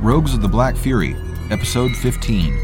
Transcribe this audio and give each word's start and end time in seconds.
Rogues 0.00 0.32
of 0.32 0.42
the 0.42 0.48
Black 0.48 0.76
Fury, 0.76 1.16
Episode 1.50 1.90
15. 1.96 2.56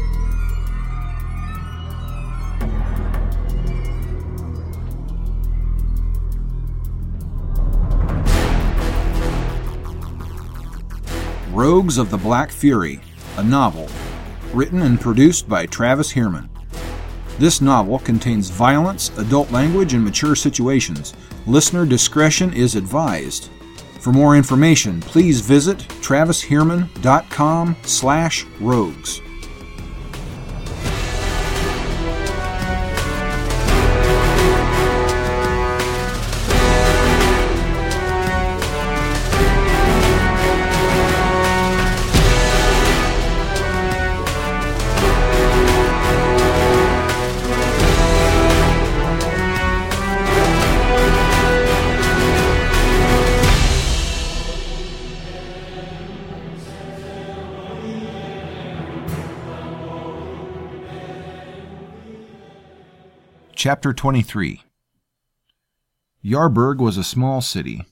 Rogues 11.51 11.97
of 11.97 12.09
the 12.09 12.17
Black 12.17 12.51
Fury, 12.51 13.01
a 13.35 13.43
novel, 13.43 13.89
written 14.53 14.83
and 14.83 15.01
produced 15.01 15.49
by 15.49 15.65
Travis 15.65 16.13
Heermann. 16.13 16.47
This 17.37 17.59
novel 17.59 17.99
contains 17.99 18.49
violence, 18.49 19.11
adult 19.17 19.51
language, 19.51 19.93
and 19.93 20.05
mature 20.05 20.35
situations. 20.35 21.13
Listener 21.47 21.85
discretion 21.85 22.53
is 22.53 22.75
advised. 22.75 23.49
For 24.05 24.11
more 24.11 24.35
information, 24.35 25.01
please 25.01 25.41
visit 25.41 25.79
travisheermann.com 25.79 27.75
slash 27.85 28.45
rogues. 28.59 29.19
Chapter 63.67 63.93
23 63.93 64.61
Yarburg 66.23 66.77
was 66.77 66.97
a 66.97 67.03
small 67.03 67.41
city, 67.41 67.83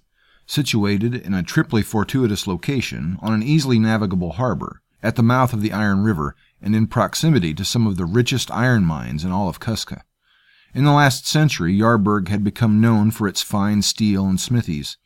situated 0.46 1.16
in 1.16 1.34
a 1.34 1.42
triply 1.42 1.82
fortuitous 1.82 2.46
location 2.46 3.18
on 3.24 3.34
an 3.34 3.42
easily 3.42 3.80
navigable 3.80 4.34
harbor, 4.34 4.84
at 5.02 5.16
the 5.16 5.24
mouth 5.24 5.52
of 5.52 5.64
the 5.64 5.74
Iron 5.74 6.04
River, 6.04 6.36
and 6.62 6.76
in 6.76 6.86
proximity 6.86 7.56
to 7.56 7.66
some 7.66 7.88
of 7.88 7.98
the 7.98 8.06
richest 8.06 8.52
iron 8.52 8.86
mines 8.86 9.26
in 9.26 9.32
all 9.32 9.50
of 9.50 9.60
Kuska. 9.60 10.04
In 10.76 10.84
the 10.84 10.92
last 10.92 11.26
century, 11.26 11.76
Yarburg 11.76 12.28
had 12.28 12.44
become 12.44 12.80
known 12.80 13.10
for 13.10 13.28
its 13.28 13.42
fine 13.42 13.82
steel 13.82 14.28
and 14.28 14.40
smithies. 14.40 14.98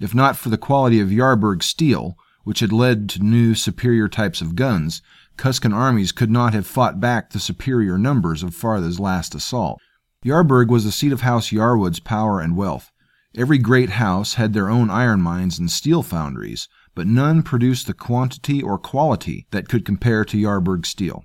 If 0.00 0.12
not 0.12 0.36
for 0.36 0.48
the 0.48 0.58
quality 0.58 0.98
of 0.98 1.12
Yarburg 1.12 1.62
steel, 1.62 2.16
which 2.42 2.58
had 2.58 2.72
led 2.72 3.08
to 3.10 3.22
new 3.22 3.54
superior 3.54 4.08
types 4.08 4.40
of 4.40 4.56
guns, 4.56 5.02
Cuscan 5.36 5.72
armies 5.72 6.10
could 6.10 6.32
not 6.32 6.52
have 6.52 6.66
fought 6.66 6.98
back 6.98 7.30
the 7.30 7.38
superior 7.38 7.96
numbers 7.96 8.42
of 8.42 8.56
Fartha's 8.56 8.98
last 8.98 9.32
assault. 9.32 9.80
Yarburg 10.26 10.66
was 10.66 10.82
the 10.82 10.90
seat 10.90 11.12
of 11.12 11.20
House 11.20 11.50
Yarwood's 11.52 12.00
power 12.00 12.40
and 12.40 12.56
wealth. 12.56 12.90
Every 13.36 13.58
great 13.58 13.90
house 13.90 14.34
had 14.34 14.54
their 14.54 14.68
own 14.68 14.90
iron 14.90 15.20
mines 15.20 15.56
and 15.56 15.70
steel 15.70 16.02
foundries, 16.02 16.66
but 16.96 17.06
none 17.06 17.44
produced 17.44 17.86
the 17.86 17.94
quantity 17.94 18.60
or 18.60 18.76
quality 18.76 19.46
that 19.52 19.68
could 19.68 19.84
compare 19.84 20.24
to 20.24 20.36
Yarburg 20.36 20.84
steel. 20.84 21.24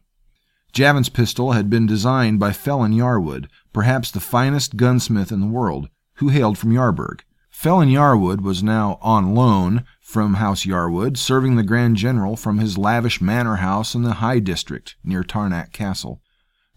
Javin's 0.72 1.10
pistol 1.10 1.54
had 1.54 1.68
been 1.68 1.88
designed 1.88 2.40
by 2.40 2.52
Felin 2.52 2.94
Yarwood, 2.94 3.48
perhaps 3.74 4.12
the 4.12 4.20
finest 4.20 4.78
gunsmith 4.78 5.32
in 5.32 5.42
the 5.42 5.48
world, 5.48 5.90
who 6.18 6.30
hailed 6.30 6.60
from 6.60 6.72
Yarburg. 6.72 7.22
Felin 7.50 7.90
Yarwood 7.90 8.42
was 8.42 8.62
now 8.62 9.00
on 9.02 9.34
loan 9.34 9.84
from 10.00 10.36
House 10.36 10.64
Yarwood, 10.64 11.18
serving 11.18 11.56
the 11.56 11.64
Grand 11.64 11.96
General 11.96 12.36
from 12.36 12.60
his 12.60 12.78
lavish 12.78 13.20
manor 13.20 13.56
house 13.56 13.96
in 13.96 14.04
the 14.04 14.22
High 14.22 14.38
District 14.38 14.96
near 15.04 15.24
Tarnak 15.24 15.72
Castle. 15.72 16.22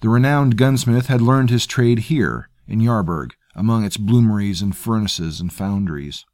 The 0.04 0.10
renowned 0.10 0.58
gunsmith 0.58 1.06
had 1.06 1.22
learned 1.22 1.48
his 1.48 1.66
trade 1.66 1.98
here, 2.00 2.50
in 2.68 2.78
Yarburg, 2.78 3.30
among 3.54 3.86
its 3.86 3.96
bloomeries 3.96 4.60
and 4.60 4.76
furnaces 4.76 5.40
and 5.40 5.50
foundries. 5.50 6.26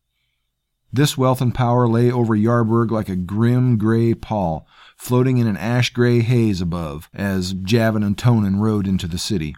This 0.92 1.16
wealth 1.16 1.40
and 1.40 1.54
power 1.54 1.86
lay 1.86 2.10
over 2.10 2.34
Yarburg 2.34 2.90
like 2.90 3.08
a 3.08 3.14
grim 3.14 3.78
gray 3.78 4.12
pall, 4.12 4.66
floating 4.96 5.38
in 5.38 5.46
an 5.46 5.56
ash 5.56 5.92
gray 5.92 6.18
haze 6.18 6.60
above, 6.60 7.08
as 7.14 7.54
Javin 7.54 8.02
and 8.02 8.18
Tonin 8.18 8.58
rode 8.58 8.88
into 8.88 9.06
the 9.06 9.18
city. 9.18 9.54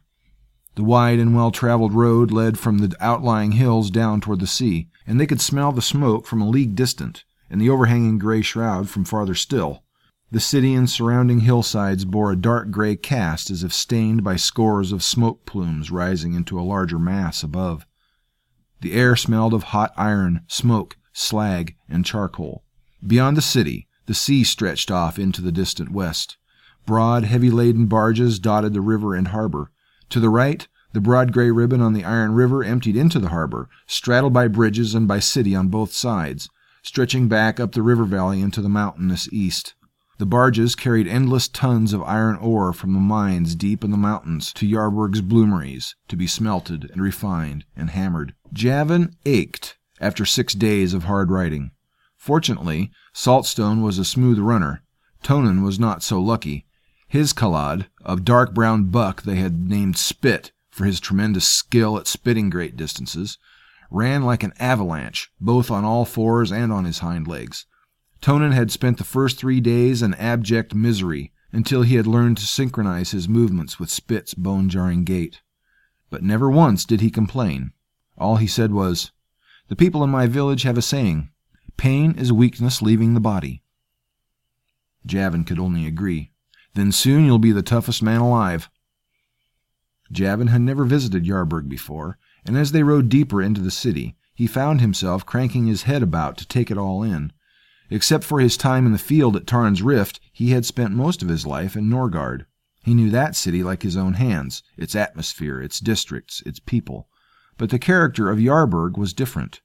The 0.75 0.85
wide 0.85 1.19
and 1.19 1.35
well 1.35 1.51
traveled 1.51 1.95
road 1.95 2.31
led 2.31 2.59
from 2.59 2.81
the 2.81 2.95
outlying 3.01 3.53
hills 3.53 3.91
down 3.91 4.21
toward 4.21 4.41
the 4.41 4.47
sea, 4.47 4.91
and 5.07 5.19
they 5.19 5.27
could 5.27 5.41
smell 5.41 5.73
the 5.73 5.81
smoke 5.81 6.27
from 6.27 6.43
a 6.43 6.51
league 6.51 6.75
distant, 6.77 7.25
and 7.49 7.63
the 7.63 7.71
overhanging 7.71 8.19
gray 8.19 8.43
shroud 8.43 8.91
from 8.91 9.07
farther 9.07 9.35
still. 9.35 9.85
The 10.33 10.41
city 10.41 10.73
and 10.73 10.89
surrounding 10.89 11.41
hillsides 11.41 12.07
bore 12.07 12.33
a 12.33 12.37
dark 12.37 12.71
gray 12.71 12.97
cast 12.97 13.51
as 13.51 13.63
if 13.63 13.71
stained 13.71 14.25
by 14.25 14.37
scores 14.37 14.91
of 14.91 15.03
smoke 15.03 15.45
plumes 15.45 15.91
rising 15.91 16.33
into 16.33 16.59
a 16.59 16.65
larger 16.65 16.99
mass 16.99 17.43
above. 17.43 17.85
The 18.81 18.95
air 18.95 19.15
smelled 19.15 19.53
of 19.53 19.65
hot 19.65 19.93
iron, 19.95 20.41
smoke, 20.49 20.97
slag, 21.13 21.77
and 21.87 22.07
charcoal. 22.07 22.65
Beyond 23.07 23.37
the 23.37 23.43
city, 23.43 23.89
the 24.07 24.15
sea 24.15 24.43
stretched 24.43 24.91
off 24.91 25.19
into 25.19 25.43
the 25.43 25.53
distant 25.53 25.93
west. 25.93 26.39
Broad, 26.87 27.25
heavy 27.25 27.51
laden 27.51 27.85
barges 27.85 28.39
dotted 28.39 28.73
the 28.73 28.81
river 28.81 29.15
and 29.15 29.29
harbor. 29.29 29.71
To 30.09 30.19
the 30.19 30.31
right, 30.31 30.67
the 30.95 31.03
broad 31.03 31.35
gray 31.35 31.51
ribbon 31.51 31.83
on 31.83 31.93
the 31.93 32.05
Iron 32.05 32.33
River 32.33 32.65
emptied 32.65 32.97
into 32.97 33.19
the 33.19 33.29
harbor, 33.29 33.69
straddled 33.87 34.33
by 34.33 34.49
bridges 34.49 34.95
and 34.95 35.07
by 35.07 35.19
city 35.19 35.55
on 35.55 35.69
both 35.69 35.93
sides, 35.93 36.49
stretching 36.83 37.29
back 37.29 37.61
up 37.61 37.73
the 37.73 37.83
river 37.83 38.05
valley 38.05 38.41
into 38.41 38.63
the 38.63 38.71
mountainous 38.71 39.31
east. 39.31 39.75
The 40.23 40.27
barges 40.27 40.77
carried 40.77 41.09
endless 41.09 41.49
tons 41.49 41.93
of 41.93 42.01
iron 42.05 42.37
ore 42.37 42.73
from 42.73 42.93
the 42.93 43.01
mines 43.01 43.57
deep 43.57 43.83
in 43.83 43.91
the 43.91 43.97
mountains 43.97 44.53
to 44.53 44.69
Yarburg's 44.69 45.21
bloomeries 45.21 45.97
to 46.07 46.15
be 46.15 46.29
smelted 46.29 46.89
and 46.93 47.03
refined 47.03 47.65
and 47.75 47.91
hammered. 47.91 48.33
Javin 48.53 49.17
ached 49.27 49.79
after 50.01 50.25
six 50.25 50.55
days 50.55 50.95
of 50.95 51.03
hard 51.03 51.33
riding. 51.33 51.73
Fortunately, 52.17 52.93
Saltstone 53.13 53.83
was 53.83 53.99
a 53.99 54.05
smooth 54.05 54.39
runner. 54.39 54.85
Tonin 55.25 55.65
was 55.65 55.81
not 55.81 56.05
so 56.05 56.21
lucky. 56.21 56.67
His 57.09 57.33
Kalad, 57.33 57.87
a 58.05 58.15
dark 58.15 58.55
brown 58.55 58.91
buck 58.93 59.23
they 59.23 59.39
had 59.39 59.69
named 59.69 59.97
Spit 59.97 60.53
for 60.71 60.85
his 60.85 61.01
tremendous 61.01 61.49
skill 61.49 61.99
at 61.99 62.07
spitting 62.07 62.49
great 62.49 62.77
distances, 62.77 63.39
ran 63.91 64.23
like 64.23 64.45
an 64.45 64.53
avalanche, 64.61 65.33
both 65.41 65.69
on 65.69 65.85
all 65.85 66.05
fours 66.05 66.53
and 66.53 66.73
on 66.73 66.85
his 66.85 67.01
hind 67.01 67.27
legs. 67.27 67.67
Tonin 68.23 68.53
had 68.53 68.71
spent 68.71 68.99
the 68.99 69.05
first 69.05 69.37
three 69.37 69.61
days 69.61 70.01
in 70.01 70.15
abject 70.15 70.77
misery 70.77 71.33
until 71.51 71.83
he 71.83 71.97
had 71.97 72.07
learned 72.07 72.39
to 72.39 72.47
synchronize 72.47 73.11
his 73.11 73.29
movements 73.29 73.81
with 73.81 73.91
Spit's 73.91 74.33
bone 74.33 74.69
jarring 74.69 75.03
gait. 75.03 75.43
But 76.09 76.23
never 76.23 76.49
once 76.49 76.85
did 76.85 77.01
he 77.01 77.11
complain. 77.11 77.73
All 78.17 78.37
he 78.37 78.47
said 78.47 78.73
was, 78.73 79.11
The 79.67 79.77
people 79.77 80.05
in 80.05 80.11
my 80.11 80.29
village 80.29 80.63
have 80.63 80.79
a 80.79 80.83
saying 80.83 81.31
pain 81.77 82.13
is 82.13 82.33
weakness 82.33 82.81
leaving 82.81 83.15
the 83.15 83.21
body. 83.21 83.65
Javin 85.05 85.45
could 85.45 85.59
only 85.59 85.85
agree. 85.85 86.31
Then 86.75 86.93
soon 86.93 87.25
you'll 87.25 87.41
be 87.41 87.51
the 87.51 87.61
toughest 87.61 88.03
man 88.03 88.21
alive. 88.21 88.71
Javin 90.13 90.49
had 90.49 90.61
never 90.61 90.85
visited 90.85 91.25
Yarburg 91.25 91.69
before, 91.69 92.19
and 92.45 92.57
as 92.57 92.71
they 92.71 92.85
rode 92.85 93.09
deeper 93.09 93.43
into 93.43 93.61
the 93.61 93.71
city, 93.73 94.17
he 94.33 94.47
found 94.47 94.81
himself 94.81 95.27
cranking 95.27 95.67
his 95.67 95.83
head 95.83 96.05
about 96.05 96.37
to 96.39 96.47
take 96.47 96.71
it 96.71 96.79
all 96.79 97.03
in. 97.03 97.33
Except 97.95 98.25
for 98.25 98.41
his 98.41 98.57
time 98.57 98.87
in 98.87 98.93
the 98.93 98.99
field 98.99 99.37
at 99.37 99.47
Tarn's 99.47 99.83
Rift, 99.83 100.19
he 100.33 100.53
had 100.53 100.65
spent 100.65 100.95
most 100.95 101.21
of 101.21 101.29
his 101.29 101.45
life 101.45 101.77
in 101.77 101.91
Norgard. 101.91 102.47
He 102.83 102.95
knew 102.95 103.11
that 103.11 103.37
city 103.37 103.63
like 103.63 103.83
his 103.83 103.99
own 103.99 104.15
hands, 104.15 104.63
its 104.79 104.97
atmosphere, 104.97 105.61
its 105.61 105.79
districts, 105.79 106.43
its 106.47 106.59
people. 106.59 107.07
But 107.59 107.69
the 107.69 107.79
character 107.79 108.31
of 108.31 108.39
Yarburg 108.39 108.97
was 108.97 109.13
different. 109.13 109.61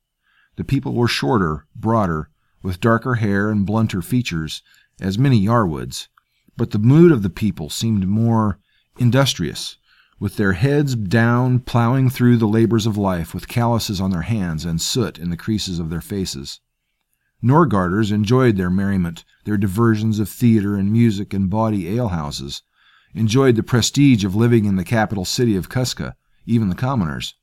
The 0.57 0.65
people 0.65 0.93
were 0.93 1.07
shorter, 1.07 1.67
broader, 1.73 2.29
with 2.61 2.81
darker 2.81 3.15
hair 3.15 3.49
and 3.49 3.65
blunter 3.65 4.01
features, 4.01 4.61
as 4.99 5.17
many 5.17 5.39
Yarwoods. 5.39 6.09
But 6.57 6.71
the 6.71 6.79
mood 6.79 7.13
of 7.13 7.23
the 7.23 7.29
people 7.29 7.69
seemed 7.69 8.09
more 8.09 8.59
industrious, 8.97 9.77
with 10.19 10.35
their 10.35 10.51
heads 10.51 10.95
down, 10.95 11.59
plowing 11.59 12.09
through 12.09 12.35
the 12.35 12.45
labors 12.45 12.85
of 12.85 12.97
life 12.97 13.33
with 13.33 13.47
calluses 13.47 14.01
on 14.01 14.11
their 14.11 14.23
hands 14.23 14.65
and 14.65 14.81
soot 14.81 15.17
in 15.17 15.29
the 15.29 15.37
creases 15.37 15.79
of 15.79 15.89
their 15.89 16.01
faces. 16.01 16.59
Norgarders 17.43 18.11
enjoyed 18.11 18.57
their 18.57 18.71
merriment, 18.71 19.23
their 19.45 19.57
diversions 19.57 20.19
of 20.19 20.27
theater 20.27 20.75
and 20.75 20.91
music 20.91 21.33
and 21.33 21.49
bawdy 21.49 21.85
alehouses, 21.85 22.63
enjoyed 23.13 23.55
the 23.55 23.63
prestige 23.63 24.23
of 24.23 24.35
living 24.35 24.65
in 24.65 24.75
the 24.75 24.83
capital 24.83 25.23
city 25.23 25.55
of 25.55 25.69
Kuska, 25.69 26.15
even 26.47 26.69
the 26.69 26.75
commoners. 26.75 27.35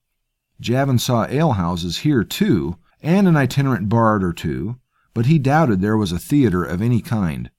Javin 0.61 0.99
saw 0.99 1.27
alehouses 1.27 1.99
here, 1.99 2.25
too, 2.25 2.77
and 3.03 3.29
an 3.29 3.37
itinerant 3.37 3.89
bard 3.89 4.25
or 4.25 4.33
two, 4.33 4.81
but 5.15 5.27
he 5.27 5.39
doubted 5.39 5.81
there 5.81 5.97
was 5.97 6.11
a 6.11 6.19
theater 6.19 6.65
of 6.65 6.83
any 6.83 7.01
kind. 7.01 7.51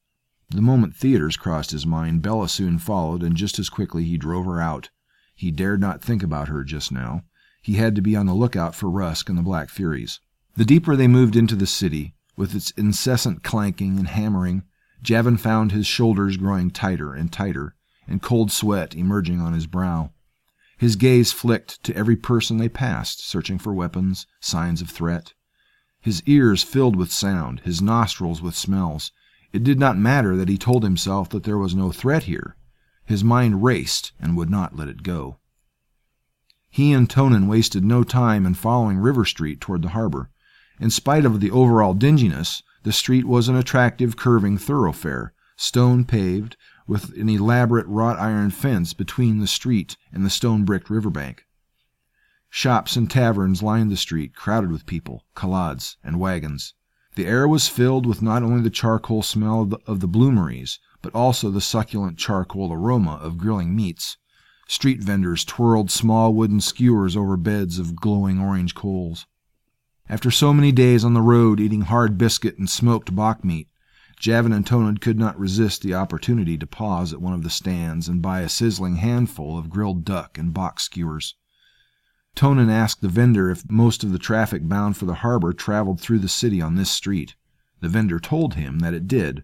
The 0.49 0.61
moment 0.61 0.95
theaters 0.95 1.37
crossed 1.37 1.71
his 1.71 1.85
mind, 1.85 2.21
Bella 2.21 2.49
soon 2.49 2.79
followed, 2.79 3.23
and 3.23 3.37
just 3.37 3.59
as 3.59 3.69
quickly 3.69 4.03
he 4.03 4.17
drove 4.17 4.45
her 4.45 4.59
out. 4.59 4.89
He 5.33 5.51
dared 5.51 5.79
not 5.79 6.01
think 6.01 6.21
about 6.21 6.49
her 6.49 6.63
just 6.63 6.91
now. 6.91 7.23
He 7.61 7.73
had 7.75 7.95
to 7.95 8.01
be 8.01 8.15
on 8.15 8.25
the 8.25 8.33
lookout 8.33 8.75
for 8.75 8.89
Rusk 8.89 9.29
and 9.29 9.37
the 9.37 9.43
Black 9.43 9.69
Furies. 9.69 10.19
The 10.55 10.65
deeper 10.65 10.95
they 10.95 11.07
moved 11.07 11.35
into 11.35 11.55
the 11.55 11.65
city, 11.65 12.13
with 12.35 12.55
its 12.55 12.71
incessant 12.71 13.43
clanking 13.43 13.97
and 13.97 14.07
hammering, 14.07 14.63
Javin 15.01 15.37
found 15.37 15.71
his 15.71 15.87
shoulders 15.87 16.37
growing 16.37 16.71
tighter 16.71 17.13
and 17.13 17.31
tighter, 17.31 17.75
and 18.07 18.21
cold 18.21 18.51
sweat 18.51 18.95
emerging 18.95 19.39
on 19.39 19.53
his 19.53 19.67
brow. 19.67 20.11
His 20.77 20.95
gaze 20.95 21.31
flicked 21.31 21.81
to 21.83 21.95
every 21.95 22.15
person 22.15 22.57
they 22.57 22.69
passed, 22.69 23.25
searching 23.25 23.57
for 23.57 23.73
weapons, 23.73 24.27
signs 24.41 24.81
of 24.81 24.89
threat. 24.89 25.33
His 26.01 26.21
ears 26.25 26.63
filled 26.63 26.95
with 26.95 27.11
sound, 27.11 27.61
his 27.61 27.81
nostrils 27.81 28.41
with 28.41 28.55
smells. 28.55 29.11
It 29.53 29.63
did 29.63 29.79
not 29.79 29.97
matter 29.97 30.35
that 30.35 30.49
he 30.49 30.57
told 30.57 30.83
himself 30.83 31.29
that 31.29 31.43
there 31.43 31.57
was 31.57 31.73
no 31.73 31.91
threat 31.91 32.23
here. 32.23 32.57
His 33.05 33.23
mind 33.23 33.63
raced 33.63 34.11
and 34.19 34.35
would 34.35 34.49
not 34.49 34.75
let 34.75 34.89
it 34.89 35.03
go. 35.03 35.39
He 36.69 36.91
and 36.91 37.09
Tonin 37.09 37.47
wasted 37.47 37.85
no 37.85 38.03
time 38.03 38.45
in 38.45 38.53
following 38.53 38.97
River 38.97 39.23
Street 39.23 39.61
toward 39.61 39.81
the 39.81 39.89
harbor. 39.89 40.29
In 40.79 40.89
spite 40.89 41.25
of 41.25 41.39
the 41.39 41.51
overall 41.51 41.93
dinginess, 41.93 42.61
the 42.83 42.91
street 42.91 43.25
was 43.25 43.47
an 43.47 43.55
attractive 43.55 44.17
curving 44.17 44.57
thoroughfare, 44.57 45.33
stone 45.55 46.03
paved, 46.03 46.57
with 46.85 47.15
an 47.17 47.29
elaborate 47.29 47.87
wrought 47.87 48.19
iron 48.19 48.51
fence 48.51 48.93
between 48.93 49.39
the 49.39 49.47
street 49.47 49.97
and 50.11 50.25
the 50.25 50.29
stone 50.29 50.65
bricked 50.65 50.89
riverbank. 50.89 51.45
Shops 52.49 52.95
and 52.95 53.09
taverns 53.09 53.63
lined 53.63 53.91
the 53.91 53.97
street, 53.97 54.35
crowded 54.35 54.71
with 54.71 54.85
people, 54.85 55.23
Kalads, 55.35 55.95
and 56.03 56.19
wagons. 56.19 56.73
The 57.15 57.25
air 57.25 57.47
was 57.47 57.69
filled 57.69 58.05
with 58.05 58.21
not 58.21 58.43
only 58.43 58.61
the 58.61 58.69
charcoal 58.69 59.23
smell 59.23 59.61
of 59.61 59.69
the, 59.69 59.79
of 59.87 59.99
the 60.01 60.07
bloomeries, 60.07 60.79
but 61.01 61.15
also 61.15 61.49
the 61.49 61.61
succulent 61.61 62.17
charcoal 62.17 62.73
aroma 62.73 63.13
of 63.21 63.37
grilling 63.37 63.75
meats. 63.75 64.17
Street 64.67 65.01
vendors 65.01 65.45
twirled 65.45 65.89
small 65.89 66.33
wooden 66.33 66.59
skewers 66.59 67.15
over 67.15 67.37
beds 67.37 67.79
of 67.79 67.95
glowing 67.95 68.39
orange 68.39 68.75
coals. 68.75 69.25
After 70.07 70.29
so 70.29 70.53
many 70.53 70.71
days 70.71 71.03
on 71.03 71.15
the 71.15 71.21
road 71.21 71.59
eating 71.59 71.81
hard 71.81 72.17
biscuit 72.17 72.59
and 72.59 72.69
smoked 72.69 73.15
bok 73.15 73.43
meat, 73.43 73.69
Javin 74.19 74.53
and 74.53 74.63
Tonin 74.63 74.99
could 74.99 75.17
not 75.17 75.39
resist 75.39 75.81
the 75.81 75.95
opportunity 75.95 76.57
to 76.59 76.67
pause 76.67 77.11
at 77.11 77.21
one 77.21 77.33
of 77.33 77.41
the 77.41 77.49
stands 77.49 78.07
and 78.07 78.21
buy 78.21 78.41
a 78.41 78.49
sizzling 78.49 78.97
handful 78.97 79.57
of 79.57 79.69
grilled 79.69 80.05
duck 80.05 80.37
and 80.37 80.53
bok 80.53 80.79
skewers. 80.79 81.35
Tonin 82.35 82.69
asked 82.69 83.01
the 83.01 83.09
vendor 83.09 83.49
if 83.49 83.69
most 83.69 84.03
of 84.03 84.11
the 84.11 84.19
traffic 84.19 84.69
bound 84.69 84.95
for 84.95 85.05
the 85.05 85.15
harbor 85.15 85.53
traveled 85.53 85.99
through 85.99 86.19
the 86.19 86.29
city 86.29 86.61
on 86.61 86.75
this 86.75 86.91
street. 86.91 87.35
The 87.79 87.89
vendor 87.89 88.19
told 88.19 88.53
him 88.53 88.79
that 88.79 88.93
it 88.93 89.07
did, 89.07 89.43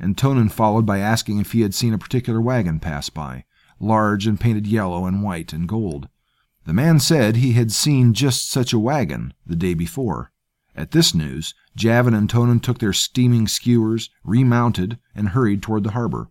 and 0.00 0.16
Tonin 0.16 0.50
followed 0.50 0.84
by 0.84 0.98
asking 0.98 1.38
if 1.38 1.52
he 1.52 1.60
had 1.60 1.74
seen 1.74 1.94
a 1.94 1.98
particular 1.98 2.40
wagon 2.40 2.80
pass 2.80 3.08
by, 3.08 3.44
large 3.78 4.26
and 4.26 4.40
painted 4.40 4.66
yellow 4.66 5.06
and 5.06 5.22
white 5.22 5.52
and 5.52 5.68
gold. 5.68 6.08
The 6.64 6.72
man 6.72 7.00
said 7.00 7.36
he 7.36 7.52
had 7.52 7.72
seen 7.72 8.14
just 8.14 8.48
such 8.48 8.72
a 8.72 8.78
wagon 8.78 9.34
the 9.44 9.56
day 9.56 9.74
before. 9.74 10.30
At 10.76 10.92
this 10.92 11.14
news, 11.14 11.54
Javin 11.76 12.14
and 12.14 12.28
Tonin 12.28 12.60
took 12.60 12.78
their 12.78 12.92
steaming 12.92 13.48
skewers, 13.48 14.10
remounted, 14.24 14.98
and 15.14 15.30
hurried 15.30 15.62
toward 15.62 15.84
the 15.84 15.90
harbor. 15.90 16.30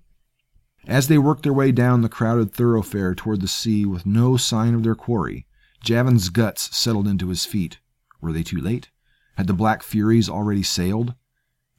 As 0.87 1.07
they 1.07 1.17
worked 1.17 1.43
their 1.43 1.53
way 1.53 1.71
down 1.71 2.01
the 2.01 2.09
crowded 2.09 2.53
thoroughfare 2.53 3.13
toward 3.13 3.41
the 3.41 3.47
sea 3.47 3.85
with 3.85 4.05
no 4.05 4.37
sign 4.37 4.73
of 4.73 4.83
their 4.83 4.95
quarry, 4.95 5.45
Javin's 5.83 6.29
guts 6.29 6.75
settled 6.75 7.07
into 7.07 7.27
his 7.27 7.45
feet. 7.45 7.79
Were 8.19 8.33
they 8.33 8.43
too 8.43 8.59
late? 8.59 8.89
Had 9.35 9.47
the 9.47 9.53
Black 9.53 9.83
Furies 9.83 10.29
already 10.29 10.63
sailed? 10.63 11.13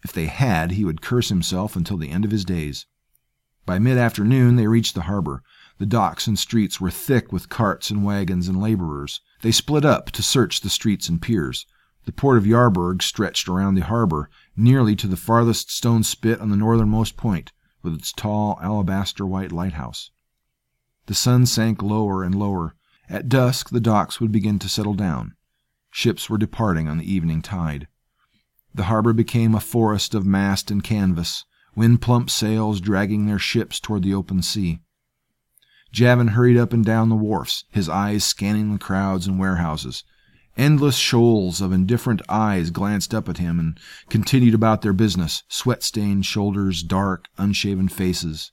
If 0.05 0.13
they 0.13 0.27
had, 0.27 0.73
he 0.73 0.85
would 0.85 1.01
curse 1.01 1.29
himself 1.31 1.75
until 1.75 1.97
the 1.97 2.11
end 2.11 2.25
of 2.25 2.31
his 2.31 2.45
days. 2.45 2.87
By 3.65 3.79
mid 3.79 3.99
afternoon, 3.99 4.57
they 4.57 4.67
reached 4.67 4.95
the 4.95 5.03
harbor. 5.03 5.43
The 5.79 5.87
docks 5.87 6.27
and 6.27 6.39
streets 6.39 6.81
were 6.81 6.91
thick 6.91 7.33
with 7.33 7.49
carts 7.49 7.91
and 7.91 8.05
wagons 8.05 8.49
and 8.49 8.61
laborers. 8.61 9.21
They 9.41 9.53
split 9.53 9.85
up 9.85 10.11
to 10.13 10.23
search 10.23 10.61
the 10.61 10.71
streets 10.71 11.09
and 11.09 11.21
piers. 11.21 11.67
The 12.05 12.13
port 12.13 12.39
of 12.39 12.47
Yarburg 12.47 13.03
stretched 13.03 13.49
around 13.49 13.75
the 13.75 13.85
harbor, 13.85 14.29
nearly 14.57 14.97
to 14.97 15.07
the 15.07 15.17
farthest 15.17 15.71
stone 15.71 16.03
spit 16.03 16.41
on 16.41 16.51
the 16.51 16.57
northernmost 16.57 17.17
point, 17.17 17.53
with 17.83 17.95
its 17.95 18.13
tall 18.13 18.59
alabaster 18.61 19.25
white 19.25 19.53
lighthouse. 19.53 20.11
The 21.07 21.15
sun 21.15 21.47
sank 21.47 21.83
lower 21.83 22.25
and 22.25 22.35
lower. 22.35 22.75
At 23.09 23.29
dusk 23.29 23.71
the 23.71 23.81
docks 23.81 24.21
would 24.21 24.33
begin 24.33 24.59
to 24.61 24.69
settle 24.69 24.95
down. 24.95 25.35
Ships 25.91 26.29
were 26.29 26.39
departing 26.39 26.89
on 26.89 26.99
the 26.99 27.13
evening 27.13 27.43
tide. 27.43 27.87
The 28.75 28.85
harbor 28.85 29.13
became 29.13 29.55
a 29.55 29.61
forest 29.61 30.15
of 30.15 30.25
mast 30.25 30.71
and 30.71 30.83
canvas, 30.83 31.45
wind 31.75 32.01
plumped 32.01 32.31
sails 32.31 32.81
dragging 32.81 33.27
their 33.27 33.39
ships 33.39 33.81
toward 33.81 34.03
the 34.03 34.15
open 34.15 34.43
sea. 34.43 34.81
Javin 35.93 36.31
hurried 36.31 36.57
up 36.57 36.73
and 36.73 36.85
down 36.85 37.09
the 37.09 37.15
wharfs, 37.17 37.65
his 37.71 37.89
eyes 37.89 38.25
scanning 38.25 38.73
the 38.73 38.79
crowds 38.79 39.27
and 39.27 39.39
warehouses. 39.39 40.05
Endless 40.57 40.97
shoals 40.97 41.61
of 41.61 41.73
indifferent 41.73 42.21
eyes 42.29 42.71
glanced 42.71 43.15
up 43.15 43.29
at 43.29 43.39
him 43.39 43.59
and 43.59 43.79
continued 44.09 44.55
about 44.55 44.83
their 44.83 44.93
business, 44.93 45.43
sweat 45.49 45.83
stained 45.83 46.27
shoulders, 46.27 46.83
dark, 46.83 47.29
unshaven 47.39 47.89
faces. 47.89 48.53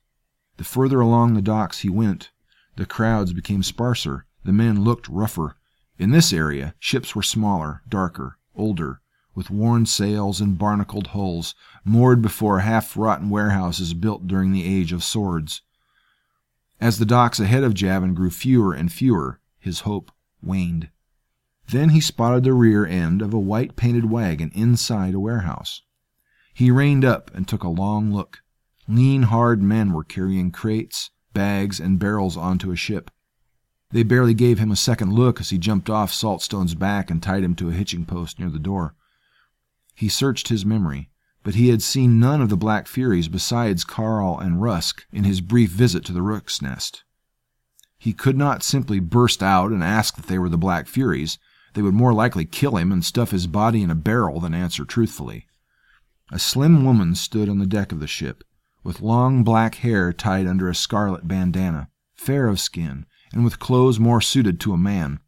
The 0.57 0.63
further 0.63 0.99
along 1.01 1.33
the 1.33 1.41
docks 1.41 1.79
he 1.79 1.89
went, 1.89 2.31
the 2.75 2.85
crowds 2.85 3.33
became 3.33 3.63
sparser, 3.63 4.25
the 4.43 4.53
men 4.53 4.83
looked 4.83 5.09
rougher. 5.09 5.55
In 5.97 6.11
this 6.11 6.31
area, 6.31 6.75
ships 6.79 7.15
were 7.15 7.23
smaller, 7.23 7.81
darker, 7.89 8.37
older, 8.55 9.01
with 9.39 9.49
worn 9.49 9.85
sails 9.85 10.41
and 10.41 10.57
barnacled 10.57 11.07
hulls, 11.07 11.55
moored 11.85 12.21
before 12.21 12.59
half 12.59 12.97
rotten 12.97 13.29
warehouses 13.29 13.93
built 13.93 14.27
during 14.27 14.51
the 14.51 14.65
age 14.65 14.91
of 14.91 15.01
swords. 15.01 15.61
As 16.81 16.99
the 16.99 17.05
docks 17.05 17.39
ahead 17.39 17.63
of 17.63 17.73
Javin 17.73 18.13
grew 18.13 18.31
fewer 18.31 18.73
and 18.73 18.91
fewer, 18.91 19.39
his 19.57 19.79
hope 19.79 20.11
waned. 20.43 20.89
Then 21.69 21.91
he 21.91 22.01
spotted 22.01 22.43
the 22.43 22.51
rear 22.51 22.85
end 22.85 23.21
of 23.21 23.33
a 23.33 23.39
white 23.39 23.77
painted 23.77 24.09
wagon 24.11 24.51
inside 24.53 25.13
a 25.13 25.21
warehouse. 25.21 25.83
He 26.53 26.69
reined 26.69 27.05
up 27.05 27.31
and 27.33 27.47
took 27.47 27.63
a 27.63 27.69
long 27.69 28.11
look. 28.11 28.39
Lean, 28.89 29.21
hard 29.21 29.61
men 29.61 29.93
were 29.93 30.03
carrying 30.03 30.51
crates, 30.51 31.11
bags, 31.31 31.79
and 31.79 31.97
barrels 31.97 32.35
onto 32.35 32.71
a 32.71 32.75
ship. 32.75 33.09
They 33.91 34.03
barely 34.03 34.33
gave 34.33 34.59
him 34.59 34.69
a 34.69 34.75
second 34.75 35.13
look 35.13 35.39
as 35.39 35.49
he 35.49 35.57
jumped 35.57 35.89
off 35.89 36.11
Saltstone's 36.11 36.75
back 36.75 37.09
and 37.09 37.23
tied 37.23 37.45
him 37.45 37.55
to 37.55 37.69
a 37.69 37.73
hitching 37.73 38.05
post 38.05 38.37
near 38.37 38.49
the 38.49 38.59
door. 38.59 38.95
He 39.99 40.09
searched 40.09 40.47
his 40.47 40.65
memory 40.65 41.09
but 41.43 41.55
he 41.55 41.69
had 41.69 41.81
seen 41.81 42.19
none 42.19 42.41
of 42.41 42.49
the 42.49 42.57
Black 42.57 42.87
Furies 42.87 43.27
besides 43.27 43.83
Carl 43.83 44.37
and 44.37 44.61
Rusk 44.61 45.05
in 45.11 45.23
his 45.23 45.41
brief 45.41 45.71
visit 45.71 46.03
to 46.05 46.13
the 46.13 46.21
Rook's 46.21 46.61
Nest. 46.61 47.03
He 47.97 48.13
could 48.13 48.37
not 48.37 48.63
simply 48.63 48.99
burst 48.99 49.41
out 49.41 49.71
and 49.71 49.83
ask 49.83 50.17
if 50.17 50.27
they 50.27 50.37
were 50.37 50.49
the 50.49 50.57
Black 50.57 50.87
Furies. 50.87 51.37
They 51.73 51.81
would 51.81 51.93
more 51.93 52.13
likely 52.13 52.45
kill 52.45 52.77
him 52.77 52.91
and 52.91 53.03
stuff 53.03 53.31
his 53.31 53.47
body 53.47 53.81
in 53.81 53.89
a 53.89 53.95
barrel 53.95 54.39
than 54.39 54.53
answer 54.53 54.85
truthfully. 54.85 55.47
A 56.31 56.39
slim 56.39 56.83
woman 56.83 57.15
stood 57.15 57.49
on 57.49 57.59
the 57.59 57.65
deck 57.65 57.91
of 57.91 57.99
the 57.99 58.07
ship, 58.07 58.43
with 58.83 59.01
long 59.01 59.43
black 59.43 59.75
hair 59.75 60.13
tied 60.13 60.45
under 60.45 60.69
a 60.69 60.75
scarlet 60.75 61.27
bandana, 61.27 61.89
fair 62.13 62.47
of 62.47 62.59
skin, 62.59 63.05
and 63.33 63.43
with 63.43 63.59
clothes 63.59 63.99
more 63.99 64.21
suited 64.21 64.59
to 64.59 64.73
a 64.73 64.77
man. 64.77 65.19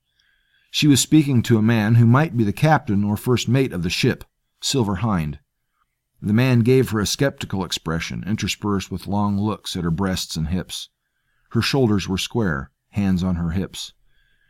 She 0.69 0.87
was 0.87 1.01
speaking 1.01 1.41
to 1.43 1.57
a 1.57 1.61
man 1.61 1.95
who 1.95 2.05
might 2.05 2.37
be 2.37 2.43
the 2.43 2.53
captain 2.53 3.03
or 3.03 3.17
first 3.17 3.49
mate 3.49 3.73
of 3.73 3.83
the 3.83 3.89
ship, 3.89 4.23
Silver 4.63 4.95
Hind. 4.97 5.39
The 6.21 6.33
man 6.33 6.59
gave 6.59 6.91
her 6.91 6.99
a 6.99 7.05
skeptical 7.05 7.65
expression, 7.65 8.23
interspersed 8.25 8.91
with 8.91 9.07
long 9.07 9.39
looks 9.39 9.75
at 9.75 9.83
her 9.83 9.91
breasts 9.91 10.35
and 10.35 10.49
hips. 10.49 10.89
Her 11.49 11.61
shoulders 11.61 12.07
were 12.07 12.17
square, 12.17 12.71
hands 12.89 13.23
on 13.23 13.35
her 13.35 13.51
hips. 13.51 13.93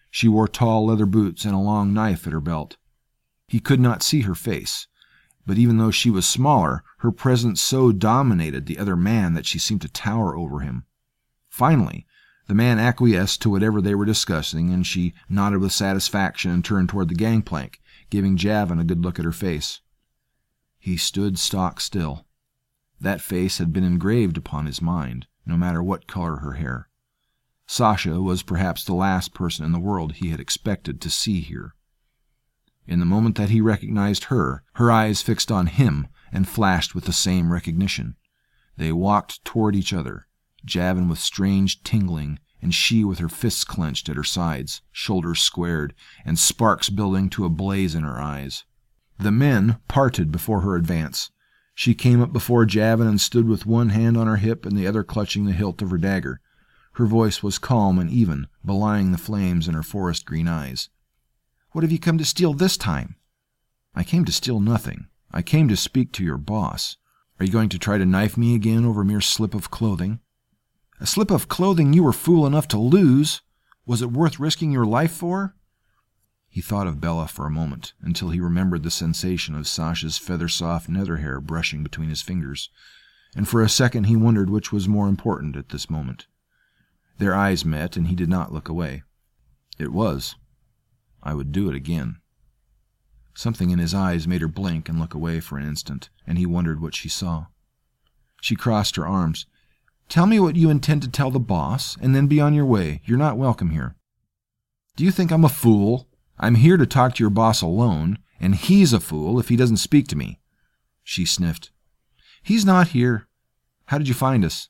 She 0.09 0.27
wore 0.27 0.49
tall 0.49 0.85
leather 0.85 1.05
boots 1.05 1.45
and 1.45 1.55
a 1.55 1.59
long 1.59 1.93
knife 1.93 2.27
at 2.27 2.33
her 2.33 2.41
belt. 2.41 2.75
He 3.47 3.61
could 3.61 3.79
not 3.79 4.03
see 4.03 4.21
her 4.21 4.35
face, 4.35 4.87
but 5.45 5.57
even 5.57 5.77
though 5.77 5.91
she 5.91 6.09
was 6.09 6.27
smaller, 6.27 6.83
her 6.99 7.11
presence 7.11 7.61
so 7.61 7.91
dominated 7.91 8.65
the 8.65 8.77
other 8.77 8.97
man 8.97 9.33
that 9.33 9.45
she 9.45 9.57
seemed 9.57 9.81
to 9.81 9.89
tower 9.89 10.35
over 10.35 10.59
him. 10.59 10.83
Finally, 11.49 12.05
the 12.47 12.53
man 12.53 12.79
acquiesced 12.79 13.41
to 13.41 13.49
whatever 13.49 13.81
they 13.81 13.95
were 13.95 14.05
discussing, 14.05 14.73
and 14.73 14.85
she 14.85 15.13
nodded 15.29 15.59
with 15.59 15.71
satisfaction 15.71 16.51
and 16.51 16.65
turned 16.65 16.89
toward 16.89 17.07
the 17.07 17.15
gangplank, 17.15 17.79
giving 18.09 18.35
Javin 18.35 18.79
a 18.79 18.83
good 18.83 19.01
look 19.01 19.17
at 19.17 19.25
her 19.25 19.31
face. 19.31 19.79
He 20.81 20.97
stood 20.97 21.37
stock 21.37 21.79
still. 21.79 22.25
That 22.99 23.21
face 23.21 23.59
had 23.59 23.71
been 23.71 23.83
engraved 23.83 24.35
upon 24.35 24.65
his 24.65 24.81
mind, 24.81 25.27
no 25.45 25.55
matter 25.55 25.83
what 25.83 26.07
color 26.07 26.37
her 26.37 26.53
hair. 26.53 26.89
Sasha 27.67 28.19
was 28.19 28.41
perhaps 28.41 28.83
the 28.83 28.95
last 28.95 29.35
person 29.35 29.63
in 29.63 29.73
the 29.73 29.79
world 29.79 30.13
he 30.13 30.29
had 30.29 30.39
expected 30.39 30.99
to 30.99 31.09
see 31.11 31.39
here. 31.39 31.75
In 32.87 32.99
the 32.99 33.05
moment 33.05 33.35
that 33.35 33.51
he 33.51 33.61
recognized 33.61 34.25
her, 34.25 34.63
her 34.73 34.91
eyes 34.91 35.21
fixed 35.21 35.51
on 35.51 35.67
him 35.67 36.07
and 36.31 36.49
flashed 36.49 36.95
with 36.95 37.05
the 37.05 37.13
same 37.13 37.53
recognition. 37.53 38.15
They 38.75 38.91
walked 38.91 39.45
toward 39.45 39.75
each 39.75 39.93
other, 39.93 40.25
Javin 40.65 41.07
with 41.07 41.19
strange 41.19 41.83
tingling, 41.83 42.39
and 42.59 42.73
she 42.73 43.03
with 43.03 43.19
her 43.19 43.29
fists 43.29 43.63
clenched 43.63 44.09
at 44.09 44.15
her 44.15 44.23
sides, 44.23 44.81
shoulders 44.91 45.41
squared, 45.41 45.93
and 46.25 46.39
sparks 46.39 46.89
building 46.89 47.29
to 47.29 47.45
a 47.45 47.49
blaze 47.49 47.93
in 47.93 48.01
her 48.01 48.19
eyes. 48.19 48.65
The 49.21 49.31
men 49.31 49.77
parted 49.87 50.31
before 50.31 50.61
her 50.61 50.75
advance. 50.75 51.29
She 51.75 51.93
came 51.93 52.23
up 52.23 52.33
before 52.33 52.65
Javin 52.65 53.07
and 53.07 53.21
stood 53.21 53.47
with 53.47 53.67
one 53.67 53.89
hand 53.89 54.17
on 54.17 54.25
her 54.25 54.37
hip 54.37 54.65
and 54.65 54.75
the 54.75 54.87
other 54.87 55.03
clutching 55.03 55.45
the 55.45 55.51
hilt 55.51 55.79
of 55.83 55.91
her 55.91 55.99
dagger. 55.99 56.41
Her 56.93 57.05
voice 57.05 57.43
was 57.43 57.59
calm 57.59 57.99
and 57.99 58.09
even, 58.09 58.47
belying 58.65 59.11
the 59.11 59.19
flames 59.19 59.67
in 59.67 59.75
her 59.75 59.83
forest 59.83 60.25
green 60.25 60.47
eyes. 60.47 60.89
What 61.71 61.83
have 61.83 61.91
you 61.91 61.99
come 61.99 62.17
to 62.17 62.25
steal 62.25 62.55
this 62.55 62.77
time? 62.77 63.15
I 63.93 64.03
came 64.03 64.25
to 64.25 64.31
steal 64.31 64.59
nothing. 64.59 65.05
I 65.31 65.43
came 65.43 65.67
to 65.67 65.77
speak 65.77 66.11
to 66.13 66.23
your 66.23 66.39
boss. 66.39 66.97
Are 67.39 67.45
you 67.45 67.51
going 67.51 67.69
to 67.69 67.77
try 67.77 67.99
to 67.99 68.07
knife 68.07 68.37
me 68.37 68.55
again 68.55 68.85
over 68.85 69.01
a 69.01 69.05
mere 69.05 69.21
slip 69.21 69.53
of 69.53 69.69
clothing? 69.69 70.19
A 70.99 71.05
slip 71.05 71.29
of 71.29 71.47
clothing 71.47 71.93
you 71.93 72.01
were 72.01 72.11
fool 72.11 72.47
enough 72.47 72.67
to 72.69 72.79
lose? 72.79 73.43
Was 73.85 74.01
it 74.01 74.11
worth 74.11 74.39
risking 74.39 74.71
your 74.71 74.85
life 74.85 75.11
for? 75.11 75.53
He 76.51 76.59
thought 76.59 76.85
of 76.85 76.99
Bella 76.99 77.29
for 77.29 77.45
a 77.45 77.49
moment, 77.49 77.93
until 78.01 78.29
he 78.29 78.41
remembered 78.41 78.83
the 78.83 78.91
sensation 78.91 79.55
of 79.55 79.69
Sasha's 79.69 80.17
feather 80.17 80.49
soft 80.49 80.89
nether 80.89 81.17
hair 81.17 81.39
brushing 81.39 81.81
between 81.81 82.09
his 82.09 82.21
fingers, 82.21 82.69
and 83.33 83.47
for 83.47 83.61
a 83.61 83.69
second 83.69 84.03
he 84.03 84.17
wondered 84.17 84.49
which 84.49 84.69
was 84.69 84.85
more 84.85 85.07
important 85.07 85.55
at 85.55 85.69
this 85.69 85.89
moment. 85.89 86.27
Their 87.19 87.33
eyes 87.33 87.63
met, 87.63 87.95
and 87.95 88.07
he 88.07 88.15
did 88.15 88.27
not 88.27 88.51
look 88.51 88.67
away. 88.67 89.03
It 89.79 89.93
was. 89.93 90.35
I 91.23 91.33
would 91.35 91.53
do 91.53 91.69
it 91.69 91.75
again. 91.75 92.17
Something 93.33 93.69
in 93.69 93.79
his 93.79 93.93
eyes 93.93 94.27
made 94.27 94.41
her 94.41 94.49
blink 94.49 94.89
and 94.89 94.99
look 94.99 95.13
away 95.13 95.39
for 95.39 95.57
an 95.57 95.65
instant, 95.65 96.09
and 96.27 96.37
he 96.37 96.45
wondered 96.45 96.81
what 96.81 96.95
she 96.95 97.07
saw. 97.07 97.45
She 98.41 98.57
crossed 98.57 98.97
her 98.97 99.07
arms. 99.07 99.45
Tell 100.09 100.25
me 100.25 100.37
what 100.37 100.57
you 100.57 100.69
intend 100.69 101.01
to 101.03 101.07
tell 101.07 101.31
the 101.31 101.39
boss, 101.39 101.95
and 102.01 102.13
then 102.13 102.27
be 102.27 102.41
on 102.41 102.53
your 102.53 102.65
way. 102.65 103.01
You're 103.05 103.17
not 103.17 103.37
welcome 103.37 103.69
here. 103.69 103.95
Do 104.97 105.05
you 105.05 105.11
think 105.11 105.31
I'm 105.31 105.45
a 105.45 105.49
fool? 105.49 106.09
I'm 106.43 106.55
here 106.55 106.75
to 106.75 106.87
talk 106.87 107.13
to 107.15 107.23
your 107.23 107.29
boss 107.29 107.61
alone, 107.61 108.17
and 108.39 108.55
he's 108.55 108.93
a 108.93 108.99
fool 108.99 109.39
if 109.39 109.49
he 109.49 109.55
doesn't 109.55 109.77
speak 109.77 110.07
to 110.07 110.17
me. 110.17 110.39
She 111.03 111.23
sniffed. 111.23 111.71
He's 112.41 112.65
not 112.65 112.89
here. 112.89 113.27
How 113.85 113.99
did 113.99 114.07
you 114.07 114.15
find 114.15 114.43
us? 114.43 114.69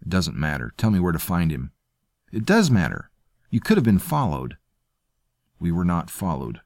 It 0.00 0.08
doesn't 0.08 0.38
matter. 0.38 0.72
Tell 0.78 0.90
me 0.90 0.98
where 0.98 1.12
to 1.12 1.18
find 1.18 1.50
him. 1.50 1.72
It 2.32 2.46
does 2.46 2.70
matter. 2.70 3.10
You 3.50 3.60
could 3.60 3.76
have 3.76 3.84
been 3.84 3.98
followed. 3.98 4.56
We 5.60 5.70
were 5.70 5.84
not 5.84 6.08
followed. 6.08 6.62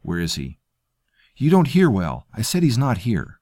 Where 0.00 0.18
is 0.18 0.36
he? 0.36 0.58
You 1.36 1.50
don't 1.50 1.68
hear 1.68 1.90
well. 1.90 2.26
I 2.32 2.40
said 2.40 2.62
he's 2.62 2.78
not 2.78 2.98
here. 2.98 3.38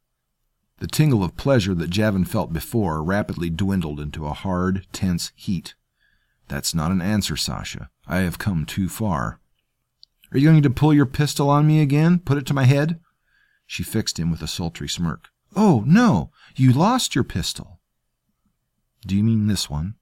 The 0.79 0.89
tingle 0.89 1.23
of 1.23 1.37
pleasure 1.37 1.75
that 1.75 1.91
Javin 1.91 2.27
felt 2.27 2.53
before 2.53 3.01
rapidly 3.01 3.49
dwindled 3.49 4.01
into 4.01 4.27
a 4.27 4.35
hard, 4.35 4.89
tense 4.93 5.31
heat. 5.37 5.77
That's 6.49 6.75
not 6.75 6.91
an 6.91 7.01
answer, 7.01 7.37
Sasha. 7.37 7.91
I 8.09 8.19
have 8.19 8.39
come 8.39 8.67
too 8.67 8.89
far. 8.89 9.39
Are 10.33 10.39
you 10.39 10.49
going 10.49 10.63
to 10.63 10.71
pull 10.71 10.93
your 10.93 11.07
pistol 11.07 11.49
on 11.49 11.67
me 11.67 11.81
again? 11.81 12.19
Put 12.19 12.39
it 12.39 12.47
to 12.47 12.55
my 12.55 12.65
head? 12.65 13.01
She 13.67 13.83
fixed 13.83 14.19
him 14.19 14.31
with 14.31 14.43
a 14.43 14.49
sultry 14.49 14.89
smirk. 14.89 15.29
Oh, 15.55 15.85
no! 15.87 16.31
You 16.57 16.73
lost 16.73 17.15
your 17.15 17.25
pistol. 17.25 17.81
Do 19.07 19.17
you 19.17 19.23
mean 19.23 19.47
this 19.47 19.71
one? 19.71 19.95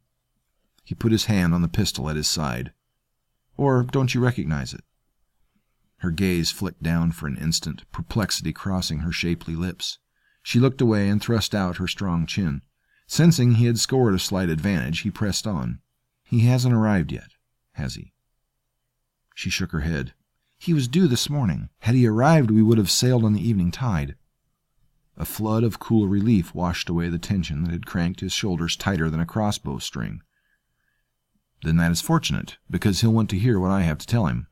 He 0.83 0.95
put 0.95 1.13
his 1.13 1.27
hand 1.27 1.55
on 1.55 1.63
the 1.63 1.69
pistol 1.69 2.09
at 2.09 2.17
his 2.17 2.29
side. 2.29 2.73
Or 3.57 3.83
don't 3.83 4.15
you 4.15 4.21
recognize 4.21 4.73
it? 4.73 4.83
Her 5.99 6.11
gaze 6.11 6.51
flicked 6.51 6.83
down 6.83 7.13
for 7.13 7.27
an 7.27 7.37
instant, 7.37 7.91
perplexity 7.93 8.53
crossing 8.53 8.99
her 8.99 9.13
shapely 9.13 9.57
lips. 9.57 9.99
She 10.43 10.61
looked 10.61 10.81
away 10.81 11.09
and 11.09 11.21
thrust 11.21 11.55
out 11.55 11.79
her 11.79 11.89
strong 11.89 12.27
chin. 12.27 12.63
Sensing 13.07 13.53
he 13.53 13.67
had 13.67 13.79
scored 13.79 14.15
a 14.15 14.19
slight 14.19 14.49
advantage, 14.49 15.01
he 15.01 15.11
pressed 15.11 15.47
on. 15.47 15.81
He 16.25 16.41
hasn't 16.41 16.75
arrived 16.75 17.13
yet, 17.13 17.29
has 17.73 17.95
he? 17.95 18.14
She 19.35 19.51
shook 19.51 19.73
her 19.73 19.81
head. 19.81 20.15
He 20.57 20.73
was 20.73 20.89
due 20.89 21.09
this 21.09 21.29
morning. 21.29 21.69
Had 21.81 21.95
he 21.95 22.07
arrived, 22.07 22.51
we 22.51 22.63
would 22.63 22.79
have 22.79 22.91
sailed 22.91 23.25
on 23.25 23.35
the 23.35 23.47
evening 23.47 23.71
tide. 23.71 24.15
A 25.17 25.25
flood 25.25 25.63
of 25.63 25.79
cool 25.79 26.09
relief 26.09 26.55
washed 26.55 26.89
away 26.89 27.09
the 27.09 27.19
tension 27.19 27.65
that 27.65 27.73
had 27.73 27.87
cranked 27.87 28.21
his 28.21 28.33
shoulders 28.33 28.77
tighter 28.77 29.11
than 29.11 29.21
a 29.21 29.27
crossbow 29.27 29.79
string. 29.79 30.23
Then 31.63 31.77
that 31.77 31.93
is 31.93 32.01
fortunate, 32.01 32.57
because 32.71 33.01
he'll 33.01 33.13
want 33.13 33.31
to 33.31 33.39
hear 33.39 33.59
what 33.59 33.71
I 33.71 33.83
have 33.83 33.99
to 33.99 34.07
tell 34.07 34.27
him. 34.27 34.47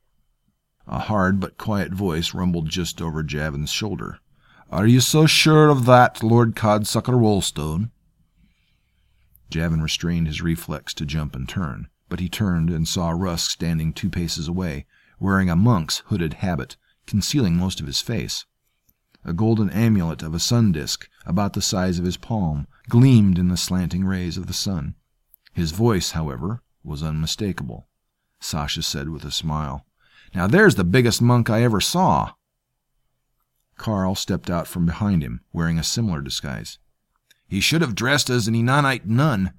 A 0.86 0.98
hard 0.98 1.40
but 1.40 1.58
quiet 1.58 1.92
voice 1.92 2.34
rumbled 2.34 2.68
just 2.68 3.00
over 3.00 3.22
Javin's 3.22 3.70
shoulder. 3.70 4.18
Are 4.70 4.86
you 4.86 5.00
so 5.00 5.26
sure 5.26 5.68
of 5.68 5.84
that, 5.86 6.22
Lord 6.22 6.56
Codsucker 6.56 7.12
Wolstone? 7.12 7.90
Javin 9.50 9.82
restrained 9.82 10.26
his 10.26 10.40
reflex 10.40 10.94
to 10.94 11.04
jump 11.04 11.36
and 11.36 11.48
turn, 11.48 11.88
but 12.12 12.20
he 12.20 12.28
turned 12.28 12.68
and 12.68 12.86
saw 12.86 13.08
Rusk 13.08 13.50
standing 13.50 13.90
two 13.90 14.10
paces 14.10 14.46
away, 14.46 14.84
wearing 15.18 15.48
a 15.48 15.56
monk's 15.56 16.02
hooded 16.08 16.34
habit, 16.34 16.76
concealing 17.06 17.56
most 17.56 17.80
of 17.80 17.86
his 17.86 18.02
face. 18.02 18.44
A 19.24 19.32
golden 19.32 19.70
amulet 19.70 20.20
of 20.22 20.34
a 20.34 20.38
sun 20.38 20.72
disk, 20.72 21.08
about 21.24 21.54
the 21.54 21.62
size 21.62 21.98
of 21.98 22.04
his 22.04 22.18
palm, 22.18 22.66
gleamed 22.90 23.38
in 23.38 23.48
the 23.48 23.56
slanting 23.56 24.04
rays 24.04 24.36
of 24.36 24.46
the 24.46 24.52
sun. 24.52 24.94
His 25.54 25.70
voice, 25.70 26.10
however, 26.10 26.62
was 26.84 27.02
unmistakable. 27.02 27.88
Sasha 28.40 28.82
said 28.82 29.08
with 29.08 29.24
a 29.24 29.30
smile, 29.30 29.86
Now 30.34 30.46
there's 30.46 30.74
the 30.74 30.84
biggest 30.84 31.22
monk 31.22 31.48
I 31.48 31.62
ever 31.62 31.80
saw. 31.80 32.34
Carl 33.78 34.16
stepped 34.16 34.50
out 34.50 34.66
from 34.66 34.84
behind 34.84 35.22
him, 35.22 35.40
wearing 35.50 35.78
a 35.78 35.82
similar 35.82 36.20
disguise. 36.20 36.78
He 37.48 37.60
should 37.60 37.80
have 37.80 37.94
dressed 37.94 38.28
as 38.28 38.48
an 38.48 38.54
Enanite 38.54 39.06
nun. 39.06 39.54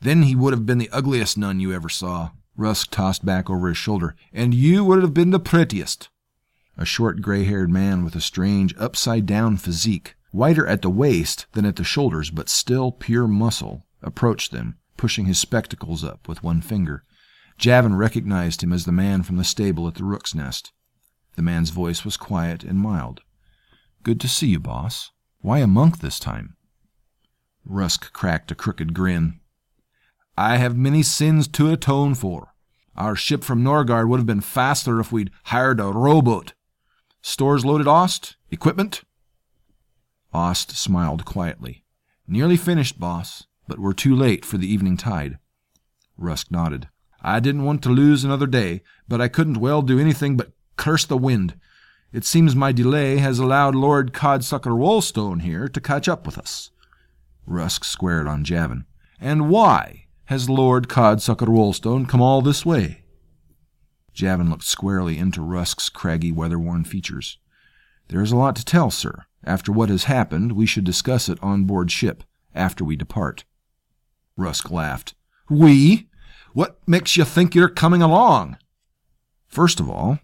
Then 0.00 0.22
he 0.22 0.34
would 0.34 0.52
have 0.52 0.66
been 0.66 0.78
the 0.78 0.90
ugliest 0.90 1.38
nun 1.38 1.60
you 1.60 1.72
ever 1.72 1.88
saw. 1.88 2.30
Rusk 2.56 2.90
tossed 2.90 3.24
back 3.24 3.50
over 3.50 3.68
his 3.68 3.76
shoulder. 3.76 4.14
And 4.32 4.54
you 4.54 4.84
would 4.84 5.02
have 5.02 5.14
been 5.14 5.30
the 5.30 5.40
prettiest. 5.40 6.08
A 6.76 6.84
short 6.84 7.22
gray 7.22 7.44
haired 7.44 7.70
man 7.70 8.04
with 8.04 8.14
a 8.14 8.20
strange 8.20 8.74
upside 8.78 9.26
down 9.26 9.56
physique, 9.56 10.14
whiter 10.30 10.66
at 10.66 10.82
the 10.82 10.90
waist 10.90 11.46
than 11.52 11.64
at 11.64 11.76
the 11.76 11.84
shoulders, 11.84 12.30
but 12.30 12.48
still 12.48 12.92
pure 12.92 13.26
muscle, 13.26 13.86
approached 14.02 14.52
them, 14.52 14.76
pushing 14.96 15.24
his 15.24 15.38
spectacles 15.38 16.04
up 16.04 16.28
with 16.28 16.42
one 16.42 16.60
finger. 16.60 17.04
Javin 17.58 17.96
recognized 17.96 18.62
him 18.62 18.72
as 18.72 18.84
the 18.84 18.92
man 18.92 19.22
from 19.22 19.36
the 19.36 19.44
stable 19.44 19.88
at 19.88 19.94
the 19.94 20.04
Rook's 20.04 20.34
Nest. 20.34 20.72
The 21.36 21.42
man's 21.42 21.70
voice 21.70 22.04
was 22.04 22.16
quiet 22.16 22.62
and 22.62 22.78
mild. 22.78 23.22
Good 24.02 24.20
to 24.20 24.28
see 24.28 24.48
you, 24.48 24.60
boss. 24.60 25.10
Why 25.40 25.60
a 25.60 25.66
monk 25.66 25.98
this 25.98 26.18
time? 26.18 26.56
Rusk 27.64 28.12
cracked 28.12 28.50
a 28.50 28.54
crooked 28.54 28.92
grin. 28.94 29.40
I 30.36 30.58
have 30.58 30.76
many 30.76 31.02
sins 31.02 31.48
to 31.48 31.70
atone 31.70 32.14
for. 32.14 32.54
Our 32.96 33.16
ship 33.16 33.42
from 33.42 33.62
Norgard 33.62 34.08
would 34.08 34.18
have 34.18 34.26
been 34.26 34.40
faster 34.40 35.00
if 35.00 35.12
we'd 35.12 35.30
hired 35.44 35.80
a 35.80 35.84
rowboat. 35.84 36.52
Stores 37.22 37.64
loaded, 37.64 37.88
Ost? 37.88 38.36
Equipment? 38.50 39.02
Ost 40.34 40.76
smiled 40.76 41.24
quietly. 41.24 41.84
Nearly 42.28 42.56
finished, 42.56 43.00
boss, 43.00 43.46
but 43.66 43.78
we're 43.78 43.92
too 43.92 44.14
late 44.14 44.44
for 44.44 44.58
the 44.58 44.70
evening 44.70 44.96
tide. 44.96 45.38
Rusk 46.18 46.50
nodded. 46.50 46.88
I 47.22 47.40
didn't 47.40 47.64
want 47.64 47.82
to 47.82 47.88
lose 47.88 48.24
another 48.24 48.46
day, 48.46 48.82
but 49.08 49.20
I 49.20 49.28
couldn't 49.28 49.60
well 49.60 49.82
do 49.82 49.98
anything 49.98 50.36
but 50.36 50.52
curse 50.76 51.04
the 51.04 51.16
wind. 51.16 51.58
It 52.12 52.24
seems 52.24 52.54
my 52.54 52.72
delay 52.72 53.18
has 53.18 53.38
allowed 53.38 53.74
Lord 53.74 54.12
Codsucker 54.12 54.70
Wolstone 54.70 55.42
here 55.42 55.68
to 55.68 55.80
catch 55.80 56.08
up 56.08 56.26
with 56.26 56.38
us. 56.38 56.70
Rusk 57.46 57.84
squared 57.84 58.26
on 58.26 58.44
Javin. 58.44 58.84
And 59.20 59.48
why 59.48 60.05
has 60.26 60.50
Lord 60.50 60.88
Codsucker 60.88 61.46
Wolstone 61.46 62.08
come 62.08 62.20
all 62.20 62.42
this 62.42 62.66
way? 62.66 63.02
Javin 64.14 64.50
looked 64.50 64.64
squarely 64.64 65.18
into 65.18 65.40
Rusk's 65.40 65.88
craggy, 65.88 66.32
weather-worn 66.32 66.84
features. 66.84 67.38
There 68.08 68.22
is 68.22 68.32
a 68.32 68.36
lot 68.36 68.56
to 68.56 68.64
tell, 68.64 68.90
sir. 68.90 69.24
After 69.44 69.70
what 69.70 69.88
has 69.88 70.04
happened, 70.04 70.52
we 70.52 70.66
should 70.66 70.84
discuss 70.84 71.28
it 71.28 71.38
on 71.42 71.64
board 71.64 71.90
ship, 71.90 72.24
after 72.54 72.84
we 72.84 72.96
depart. 72.96 73.44
Rusk 74.36 74.70
laughed. 74.70 75.14
We? 75.48 76.08
What 76.52 76.78
makes 76.86 77.16
you 77.16 77.24
think 77.24 77.54
you're 77.54 77.68
coming 77.68 78.02
along? 78.02 78.56
First 79.46 79.78
of 79.78 79.88
all, 79.88 80.18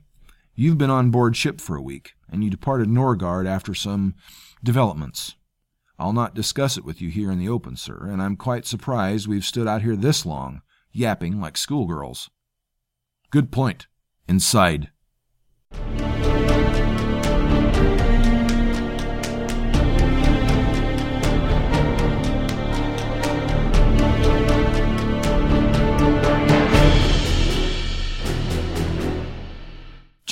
you've 0.54 0.78
been 0.78 0.90
on 0.90 1.10
board 1.10 1.36
ship 1.36 1.60
for 1.60 1.76
a 1.76 1.82
week, 1.82 2.14
and 2.30 2.42
you 2.42 2.50
departed 2.50 2.88
Norgard 2.88 3.46
after 3.46 3.74
some 3.74 4.14
developments. 4.64 5.36
I'll 5.98 6.12
not 6.12 6.34
discuss 6.34 6.76
it 6.76 6.84
with 6.84 7.00
you 7.00 7.10
here 7.10 7.30
in 7.30 7.38
the 7.38 7.48
open, 7.48 7.76
sir, 7.76 8.06
and 8.10 8.22
I'm 8.22 8.36
quite 8.36 8.66
surprised 8.66 9.26
we've 9.26 9.44
stood 9.44 9.68
out 9.68 9.82
here 9.82 9.96
this 9.96 10.26
long, 10.26 10.62
yapping 10.90 11.40
like 11.40 11.56
schoolgirls. 11.56 12.30
Good 13.30 13.50
point. 13.50 13.86
Inside. 14.28 14.90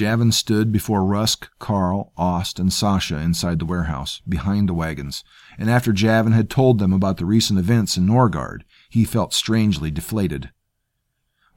Javin 0.00 0.32
stood 0.32 0.72
before 0.72 1.04
Rusk, 1.04 1.50
Carl, 1.58 2.14
Ost, 2.16 2.58
and 2.58 2.72
Sasha 2.72 3.18
inside 3.18 3.58
the 3.58 3.66
warehouse, 3.66 4.22
behind 4.26 4.66
the 4.66 4.72
wagons, 4.72 5.22
and 5.58 5.68
after 5.68 5.92
Javin 5.92 6.32
had 6.32 6.48
told 6.48 6.78
them 6.78 6.94
about 6.94 7.18
the 7.18 7.26
recent 7.26 7.58
events 7.58 7.98
in 7.98 8.06
Norgard, 8.06 8.62
he 8.88 9.04
felt 9.04 9.34
strangely 9.34 9.90
deflated. 9.90 10.52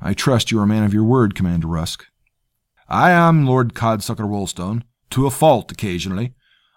I 0.02 0.14
trust 0.14 0.52
you 0.52 0.60
are 0.60 0.64
a 0.64 0.68
man 0.68 0.84
of 0.84 0.94
your 0.94 1.06
word, 1.06 1.36
Commander 1.36 1.68
Rusk. 1.68 2.06
I 2.90 3.12
am, 3.12 3.46
Lord 3.46 3.74
Codsucker 3.74 4.26
Wolstone, 4.26 4.84
to 5.12 5.26
a 5.26 5.32
fault 5.32 5.72
occasionally. 5.72 6.34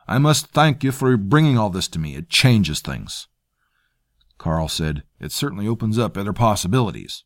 I 0.07 0.19
must 0.19 0.53
thank 0.53 0.85
you 0.85 0.93
for 0.93 1.17
bringing 1.17 1.59
all 1.59 1.71
this 1.71 1.89
to 1.89 1.99
me. 1.99 2.15
It 2.15 2.31
changes 2.31 2.79
things. 2.79 3.27
Carl 4.39 4.69
said, 4.69 5.03
It 5.19 5.33
certainly 5.33 5.67
opens 5.67 5.99
up 5.99 6.17
other 6.17 6.33
possibilities. 6.33 7.25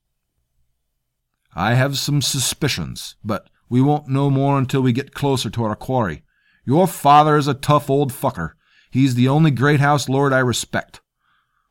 I 1.55 1.75
have 1.75 1.99
some 1.99 2.23
suspicions, 2.23 3.17
but 3.23 3.51
we 3.71 3.81
won't 3.81 4.09
know 4.09 4.29
more 4.29 4.59
until 4.59 4.83
we 4.83 4.93
get 4.93 5.15
closer 5.15 5.49
to 5.49 5.65
our 5.65 5.77
quarry. 5.77 6.25
Your 6.67 6.87
father 6.87 7.37
is 7.37 7.47
a 7.49 7.55
tough 7.55 7.89
old 7.89 8.13
fucker. 8.13 8.53
He's 8.91 9.15
the 9.15 9.29
only 9.29 9.53
great 9.53 9.81
house 9.81 10.09
lord 10.09 10.33
I 10.33 10.41
respect. 10.41 11.01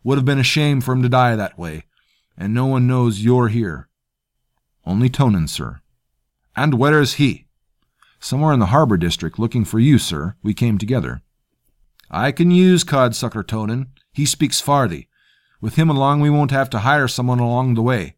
Would 0.03 0.17
have 0.17 0.25
been 0.25 0.39
a 0.39 0.43
shame 0.43 0.79
for 0.79 0.93
him 0.93 1.03
to 1.03 1.09
die 1.09 1.35
that 1.35 1.59
way. 1.59 1.83
And 2.37 2.53
no 2.53 2.65
one 2.65 2.87
knows 2.87 3.19
you're 3.19 3.49
here. 3.49 3.89
Only 4.85 5.09
Tonin, 5.09 5.49
sir. 5.49 5.81
And 6.55 6.79
where 6.79 7.01
is 7.01 7.15
he? 7.15 7.47
Somewhere 8.21 8.53
in 8.53 8.59
the 8.59 8.67
harbor 8.67 8.97
district, 8.97 9.37
looking 9.37 9.65
for 9.65 9.79
you, 9.79 9.99
sir. 9.99 10.35
We 10.41 10.53
came 10.53 10.77
together. 10.77 11.21
I 12.09 12.31
can 12.31 12.49
use 12.49 12.85
Codsucker 12.85 13.43
Tonin. 13.43 13.87
He 14.13 14.25
speaks 14.25 14.61
Farthi. 14.61 15.07
With 15.61 15.75
him 15.75 15.89
along, 15.89 16.21
we 16.21 16.29
won't 16.29 16.51
have 16.51 16.69
to 16.71 16.79
hire 16.79 17.09
someone 17.09 17.39
along 17.39 17.75
the 17.75 17.81
way. 17.81 18.15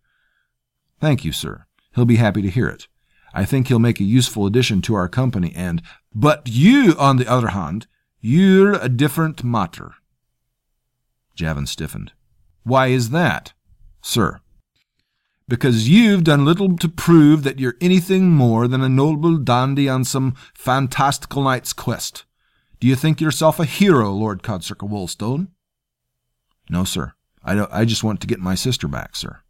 Thank 0.99 1.25
you, 1.25 1.31
sir. 1.31 1.65
He'll 1.95 2.05
be 2.05 2.17
happy 2.17 2.43
to 2.43 2.49
hear 2.49 2.67
it. 2.67 2.87
I 3.33 3.45
think 3.45 3.67
he'll 3.67 3.79
make 3.79 3.99
a 3.99 4.05
useful 4.05 4.45
addition 4.45 4.81
to 4.83 4.95
our 4.95 5.07
company 5.07 5.53
and. 5.55 5.81
But 6.13 6.47
you, 6.47 6.95
on 6.99 7.17
the 7.17 7.27
other 7.27 7.49
hand, 7.49 7.87
you're 8.19 8.73
a 8.73 8.89
different 8.89 9.43
matter. 9.43 9.93
Javin 11.37 11.67
stiffened. 11.67 12.11
Why 12.63 12.87
is 12.87 13.09
that? 13.11 13.53
Sir. 14.01 14.39
Because 15.47 15.89
you've 15.89 16.23
done 16.23 16.45
little 16.45 16.77
to 16.77 16.87
prove 16.87 17.43
that 17.43 17.59
you're 17.59 17.77
anything 17.81 18.29
more 18.29 18.67
than 18.67 18.81
a 18.81 18.89
noble 18.89 19.37
dandy 19.37 19.89
on 19.89 20.03
some 20.03 20.35
fantastical 20.53 21.43
knight's 21.43 21.73
quest. 21.73 22.25
Do 22.79 22.87
you 22.87 22.95
think 22.95 23.19
yourself 23.19 23.59
a 23.59 23.65
hero, 23.65 24.11
Lord 24.11 24.43
Codsucker 24.43 24.87
Wolstone? 24.87 25.49
No, 26.69 26.83
sir. 26.83 27.13
I, 27.43 27.55
don't, 27.55 27.71
I 27.71 27.85
just 27.85 28.03
want 28.03 28.21
to 28.21 28.27
get 28.27 28.39
my 28.39 28.55
sister 28.55 28.87
back, 28.87 29.15
sir. 29.15 29.40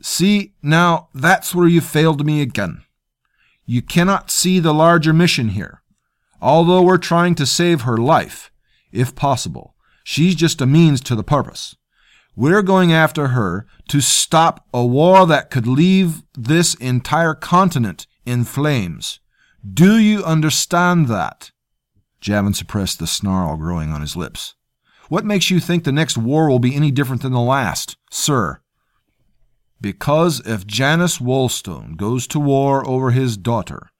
See, 0.00 0.54
now 0.62 1.08
that's 1.14 1.54
where 1.54 1.68
you 1.68 1.80
failed 1.80 2.24
me 2.24 2.40
again. 2.40 2.82
You 3.66 3.82
cannot 3.82 4.30
see 4.30 4.60
the 4.60 4.72
larger 4.72 5.12
mission 5.12 5.50
here. 5.50 5.82
Although 6.40 6.82
we're 6.82 6.98
trying 6.98 7.34
to 7.36 7.46
save 7.46 7.82
her 7.82 7.96
life, 7.96 8.50
if 8.92 9.14
possible, 9.14 9.74
she's 10.04 10.34
just 10.34 10.60
a 10.60 10.66
means 10.66 11.00
to 11.02 11.16
the 11.16 11.24
purpose. 11.24 11.76
We're 12.36 12.62
going 12.62 12.92
after 12.92 13.28
her 13.28 13.66
to 13.88 14.00
stop 14.00 14.64
a 14.72 14.86
war 14.86 15.26
that 15.26 15.50
could 15.50 15.66
leave 15.66 16.22
this 16.34 16.74
entire 16.74 17.34
continent 17.34 18.06
in 18.24 18.44
flames. 18.44 19.18
Do 19.68 19.98
you 19.98 20.22
understand 20.24 21.08
that? 21.08 21.50
Javin 22.20 22.54
suppressed 22.54 23.00
the 23.00 23.06
snarl 23.06 23.56
growing 23.56 23.90
on 23.90 24.00
his 24.00 24.16
lips. 24.16 24.54
What 25.08 25.24
makes 25.24 25.50
you 25.50 25.58
think 25.58 25.82
the 25.82 25.92
next 25.92 26.16
war 26.16 26.48
will 26.48 26.58
be 26.58 26.76
any 26.76 26.90
different 26.90 27.22
than 27.22 27.32
the 27.32 27.40
last, 27.40 27.96
sir? 28.10 28.60
Because 29.80 30.40
if 30.46 30.66
Janus 30.66 31.18
Wolstone 31.18 31.96
goes 31.96 32.26
to 32.28 32.40
war 32.40 32.86
over 32.88 33.10
his 33.10 33.36
daughter, 33.36 33.90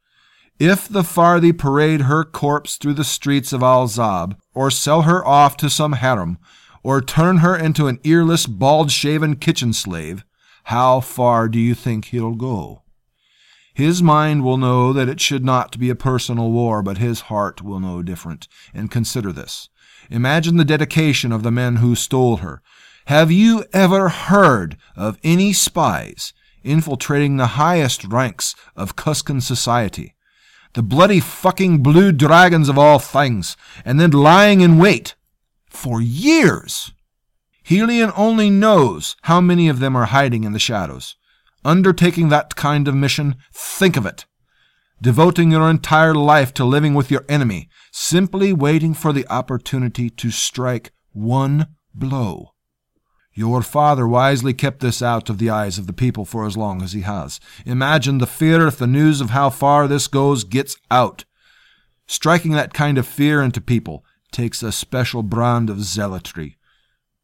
if 0.59 0.89
the 0.89 1.03
Farthi 1.03 1.57
parade 1.57 2.03
her 2.03 2.25
corpse 2.25 2.77
through 2.77 2.95
the 2.95 3.05
streets 3.05 3.53
of 3.53 3.63
Al 3.63 3.87
Zab, 3.87 4.37
or 4.55 4.71
sell 4.71 5.03
her 5.03 5.25
off 5.25 5.57
to 5.59 5.71
some 5.71 5.93
harem, 5.93 6.39
or 6.83 7.01
turn 7.01 7.39
her 7.39 7.57
into 7.57 7.87
an 7.87 8.01
earless, 8.05 8.47
bald 8.47 8.91
shaven 8.91 9.37
kitchen 9.37 9.73
slave, 9.73 10.25
how 10.65 11.01
far 11.01 11.49
do 11.49 11.59
you 11.59 11.75
think 11.75 12.07
he'll 12.07 12.35
go? 12.35 12.83
His 13.73 14.03
mind 14.03 14.43
will 14.43 14.57
know 14.57 14.93
that 14.93 15.09
it 15.09 15.21
should 15.21 15.45
not 15.45 15.79
be 15.79 15.89
a 15.89 15.95
personal 15.95 16.51
war, 16.51 16.83
but 16.83 16.99
his 16.99 17.23
heart 17.23 17.63
will 17.63 17.79
know 17.79 18.03
different. 18.03 18.49
And 18.75 18.91
consider 18.91 19.33
this. 19.33 19.69
Imagine 20.11 20.57
the 20.57 20.65
dedication 20.65 21.31
of 21.31 21.45
the 21.45 21.53
men 21.53 21.77
who 21.77 21.95
stole 21.95 22.39
her, 22.39 22.61
have 23.09 23.33
you 23.33 23.65
ever 23.73 24.11
heard 24.11 24.77
of 24.95 25.19
any 25.25 25.51
spies 25.51 26.35
infiltrating 26.63 27.39
the 27.39 27.57
highest 27.57 28.05
ranks 28.05 28.55
of 28.77 28.97
Cuscan 28.97 29.41
society? 29.41 30.15
The 30.75 30.83
bloody 30.83 31.19
fucking 31.19 31.83
blue 31.83 32.13
dragons 32.13 32.69
of 32.69 32.77
all 32.77 32.99
things, 32.99 33.57
and 33.83 33.99
then 33.99 34.11
lying 34.11 34.61
in 34.61 34.77
wait 34.77 35.15
for 35.71 36.03
years. 36.03 36.93
Helion 37.67 38.13
only 38.15 38.51
knows 38.51 39.17
how 39.23 39.41
many 39.41 39.71
of 39.71 39.79
them 39.79 39.97
are 39.97 40.13
hiding 40.13 40.45
in 40.45 40.53
the 40.53 40.59
shadows. 40.59 41.17
Undertaking 41.65 42.29
that 42.29 42.57
kind 42.57 42.87
of 42.87 42.95
mission, 42.95 43.37
think 43.55 43.97
of 43.97 44.05
it. 44.05 44.27
Devoting 45.01 45.51
your 45.51 45.71
entire 45.71 46.15
life 46.15 46.53
to 46.53 46.65
living 46.67 46.93
with 46.93 47.11
your 47.11 47.25
enemy, 47.27 47.71
simply 47.91 48.53
waiting 48.53 48.93
for 48.93 49.15
the 49.15 49.27
opportunity 49.29 50.11
to 50.11 50.31
strike 50.31 50.93
one 51.15 51.69
blow. 51.95 52.51
Your 53.39 53.63
father 53.63 54.09
wisely 54.09 54.53
kept 54.53 54.81
this 54.81 55.01
out 55.01 55.31
of 55.31 55.39
the 55.39 55.49
eyes 55.49 55.79
of 55.79 55.87
the 55.87 55.93
people 55.93 56.25
for 56.25 56.45
as 56.45 56.57
long 56.57 56.83
as 56.83 56.93
he 56.93 57.03
has. 57.03 57.39
Imagine 57.65 58.19
the 58.19 58.27
fear 58.27 58.67
if 58.67 58.79
the 58.79 58.87
news 58.89 59.21
of 59.21 59.31
how 59.31 59.49
far 59.49 59.87
this 59.87 60.09
goes 60.09 60.43
gets 60.43 60.77
out. 60.91 61.25
Striking 62.09 62.51
that 62.51 62.75
kind 62.75 62.99
of 62.99 63.07
fear 63.07 63.41
into 63.41 63.61
people 63.61 64.05
takes 64.33 64.61
a 64.61 64.73
special 64.73 65.23
brand 65.23 65.71
of 65.71 65.85
zealotry. 65.85 66.57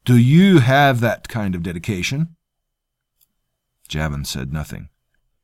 Do 0.05 0.16
you 0.16 0.61
have 0.61 1.00
that 1.00 1.27
kind 1.27 1.53
of 1.53 1.64
dedication? 1.64 2.37
Javin 3.88 4.24
said 4.24 4.53
nothing. 4.53 4.90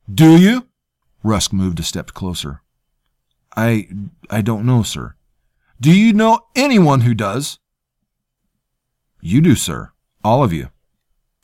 Do 0.09 0.37
you? 0.37 0.69
Rusk 1.21 1.51
moved 1.51 1.81
a 1.81 1.83
step 1.83 2.13
closer. 2.13 2.61
I 3.57 3.89
I 4.29 4.39
don't 4.39 4.65
know, 4.65 4.83
sir. 4.83 5.15
Do 5.81 5.91
you 5.93 6.13
know 6.13 6.39
anyone 6.55 7.01
who 7.01 7.13
does? 7.13 7.59
You 9.19 9.41
do, 9.41 9.55
sir. 9.55 9.91
All 10.23 10.43
of 10.43 10.53
you. 10.53 10.69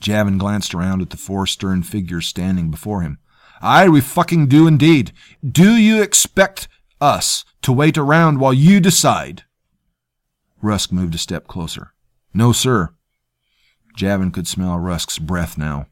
Javin 0.02 0.38
glanced 0.38 0.74
around 0.74 1.02
at 1.02 1.10
the 1.10 1.16
four 1.16 1.46
stern 1.46 1.82
figures 1.82 2.26
standing 2.26 2.70
before 2.70 3.02
him. 3.02 3.18
Aye, 3.60 3.88
we 3.88 4.00
fucking 4.00 4.46
do 4.46 4.66
indeed. 4.66 5.12
Do 5.44 5.74
you 5.76 6.00
expect 6.00 6.68
us 7.00 7.44
to 7.62 7.72
wait 7.72 7.98
around 7.98 8.38
while 8.38 8.54
you 8.54 8.78
decide? 8.80 9.44
Rusk 10.62 10.92
moved 10.92 11.14
a 11.14 11.18
step 11.18 11.48
closer. 11.48 11.92
No, 12.32 12.52
sir. 12.52 12.90
Javin 13.96 14.32
could 14.32 14.46
smell 14.46 14.78
Rusk's 14.78 15.18
breath 15.18 15.58
now. 15.58 15.86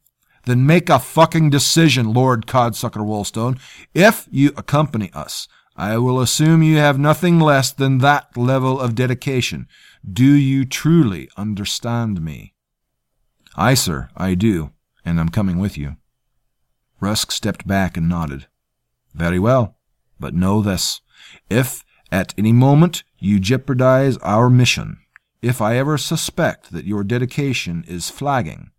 Then 0.44 0.64
make 0.64 0.88
a 0.88 1.00
fucking 1.00 1.50
decision, 1.50 2.12
Lord 2.12 2.46
Codsucker 2.46 3.00
Wolstone. 3.00 3.58
If 3.94 4.28
you 4.30 4.52
accompany 4.56 5.10
us, 5.12 5.48
I 5.76 5.98
will 5.98 6.20
assume 6.20 6.62
you 6.62 6.78
have 6.78 7.00
nothing 7.00 7.40
less 7.40 7.72
than 7.72 7.98
that 7.98 8.36
level 8.36 8.80
of 8.80 8.94
dedication. 8.94 9.66
Do 10.10 10.32
you 10.32 10.64
truly 10.64 11.28
understand 11.36 12.22
me? 12.22 12.54
Aye, 13.58 13.74
sir, 13.74 14.10
I 14.14 14.34
do, 14.34 14.72
and 15.02 15.18
I'm 15.18 15.30
coming 15.30 15.58
with 15.58 15.78
you. 15.78 15.96
Rusk 17.00 17.30
stepped 17.30 17.66
back 17.66 17.96
and 17.96 18.06
nodded. 18.06 18.46
Very 19.14 19.38
well, 19.38 19.78
but 20.20 20.34
know 20.34 20.60
this. 20.60 21.00
If 21.48 21.82
at 22.12 22.34
any 22.36 22.52
moment 22.52 23.02
you 23.18 23.40
jeopardize 23.40 24.18
our 24.18 24.50
mission, 24.50 24.98
if 25.40 25.62
I 25.62 25.76
ever 25.76 25.96
suspect 25.96 26.70
that 26.72 26.84
your 26.84 27.02
dedication 27.02 27.82
is 27.88 28.10
flagging, 28.10 28.72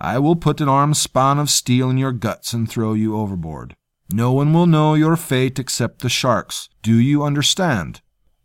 I 0.00 0.18
will 0.18 0.36
put 0.36 0.60
an 0.60 0.68
arm 0.68 0.94
span 0.94 1.38
of 1.38 1.48
steel 1.48 1.88
in 1.88 1.96
your 1.96 2.12
guts 2.12 2.52
and 2.52 2.68
throw 2.68 2.94
you 2.94 3.16
overboard. 3.16 3.76
No 4.12 4.32
one 4.32 4.52
will 4.52 4.66
know 4.66 4.94
your 4.94 5.16
fate 5.16 5.60
except 5.60 6.00
the 6.00 6.08
sharks. 6.08 6.68
Do 6.82 6.98
you 6.98 7.22
understand, 7.22 8.00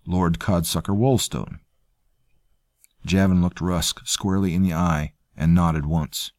Lord 0.06 0.38
Codsucker 0.38 0.94
Wolstone? 0.94 1.58
Javin 3.08 3.42
looked 3.42 3.62
Rusk 3.62 4.02
squarely 4.06 4.54
in 4.54 4.62
the 4.62 4.74
eye 4.74 5.15
and 5.38 5.54
nodded 5.54 5.86
once. 5.86 6.32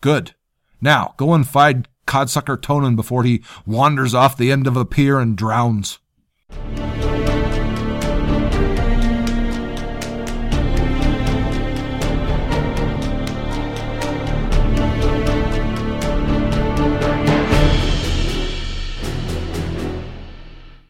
Good. 0.00 0.34
Now, 0.80 1.14
go 1.16 1.34
and 1.34 1.46
find 1.46 1.88
Codsucker 2.06 2.56
Tonin 2.56 2.96
before 2.96 3.22
he 3.22 3.44
wanders 3.66 4.14
off 4.14 4.36
the 4.36 4.50
end 4.50 4.66
of 4.66 4.76
a 4.76 4.84
pier 4.84 5.18
and 5.18 5.36
drowns. 5.36 5.98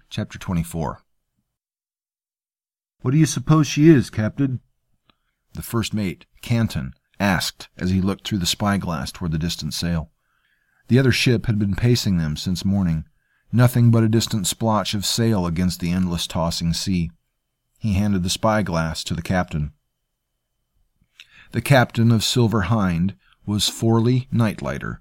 Chapter 0.09 0.39
24 0.39 1.03
What 3.03 3.11
do 3.13 3.17
you 3.17 3.27
suppose 3.27 3.67
she 3.67 3.89
is, 3.89 4.11
Captain? 4.11 4.61
The 5.55 5.63
first 5.63 5.95
mate, 5.95 6.27
Canton, 6.43 6.95
asked 7.21 7.69
as 7.77 7.91
he 7.91 8.01
looked 8.01 8.27
through 8.27 8.39
the 8.39 8.47
spyglass 8.47 9.13
toward 9.13 9.31
the 9.31 9.39
distant 9.39 9.75
sail. 9.75 10.11
The 10.89 10.99
other 10.99 11.13
ship 11.13 11.47
had 11.47 11.59
been 11.59 11.77
pacing 11.77 12.17
them 12.17 12.37
since 12.37 12.65
morning, 12.65 13.05
nothing 13.53 13.93
but 13.93 14.03
a 14.03 14.09
distant 14.09 14.49
splotch 14.49 14.95
of 14.95 15.07
sail 15.07 15.47
against 15.47 15.79
the 15.79 15.93
endless 15.93 16.27
tossing 16.27 16.73
sea. 16.73 17.11
He 17.79 17.93
handed 17.93 18.25
the 18.25 18.31
spyglass 18.31 19.05
to 19.05 19.15
the 19.15 19.23
captain. 19.23 19.73
The 21.53 21.61
captain 21.61 22.11
of 22.11 22.25
Silver 22.25 22.63
Hind 22.63 23.15
was 23.47 23.69
Forley 23.69 24.29
Nightlighter, 24.33 24.99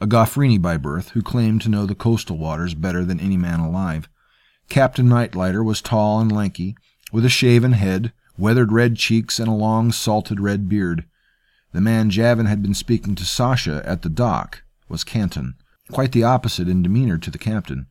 a 0.00 0.06
Goffrini 0.06 0.60
by 0.60 0.76
birth 0.76 1.10
who 1.10 1.22
claimed 1.22 1.62
to 1.62 1.68
know 1.68 1.86
the 1.86 1.94
coastal 1.94 2.38
waters 2.38 2.74
better 2.74 3.04
than 3.04 3.20
any 3.20 3.36
man 3.36 3.60
alive. 3.60 4.08
Captain 4.68 5.08
Nightlighter 5.08 5.64
was 5.64 5.80
tall 5.80 6.20
and 6.20 6.32
lanky, 6.32 6.76
with 7.12 7.24
a 7.24 7.28
shaven 7.28 7.72
head, 7.72 8.12
weathered 8.36 8.72
red 8.72 8.96
cheeks, 8.96 9.38
and 9.38 9.48
a 9.48 9.52
long, 9.52 9.92
salted 9.92 10.40
red 10.40 10.68
beard. 10.68 11.06
The 11.74 11.80
man 11.80 12.08
Javin 12.08 12.46
had 12.46 12.62
been 12.62 12.72
speaking 12.72 13.16
to 13.16 13.24
Sasha 13.24 13.82
at 13.84 14.02
the 14.02 14.08
dock 14.08 14.62
was 14.88 15.02
Canton, 15.02 15.56
quite 15.90 16.12
the 16.12 16.22
opposite 16.22 16.68
in 16.68 16.84
demeanor 16.84 17.18
to 17.18 17.32
the 17.32 17.38
captain. 17.38 17.88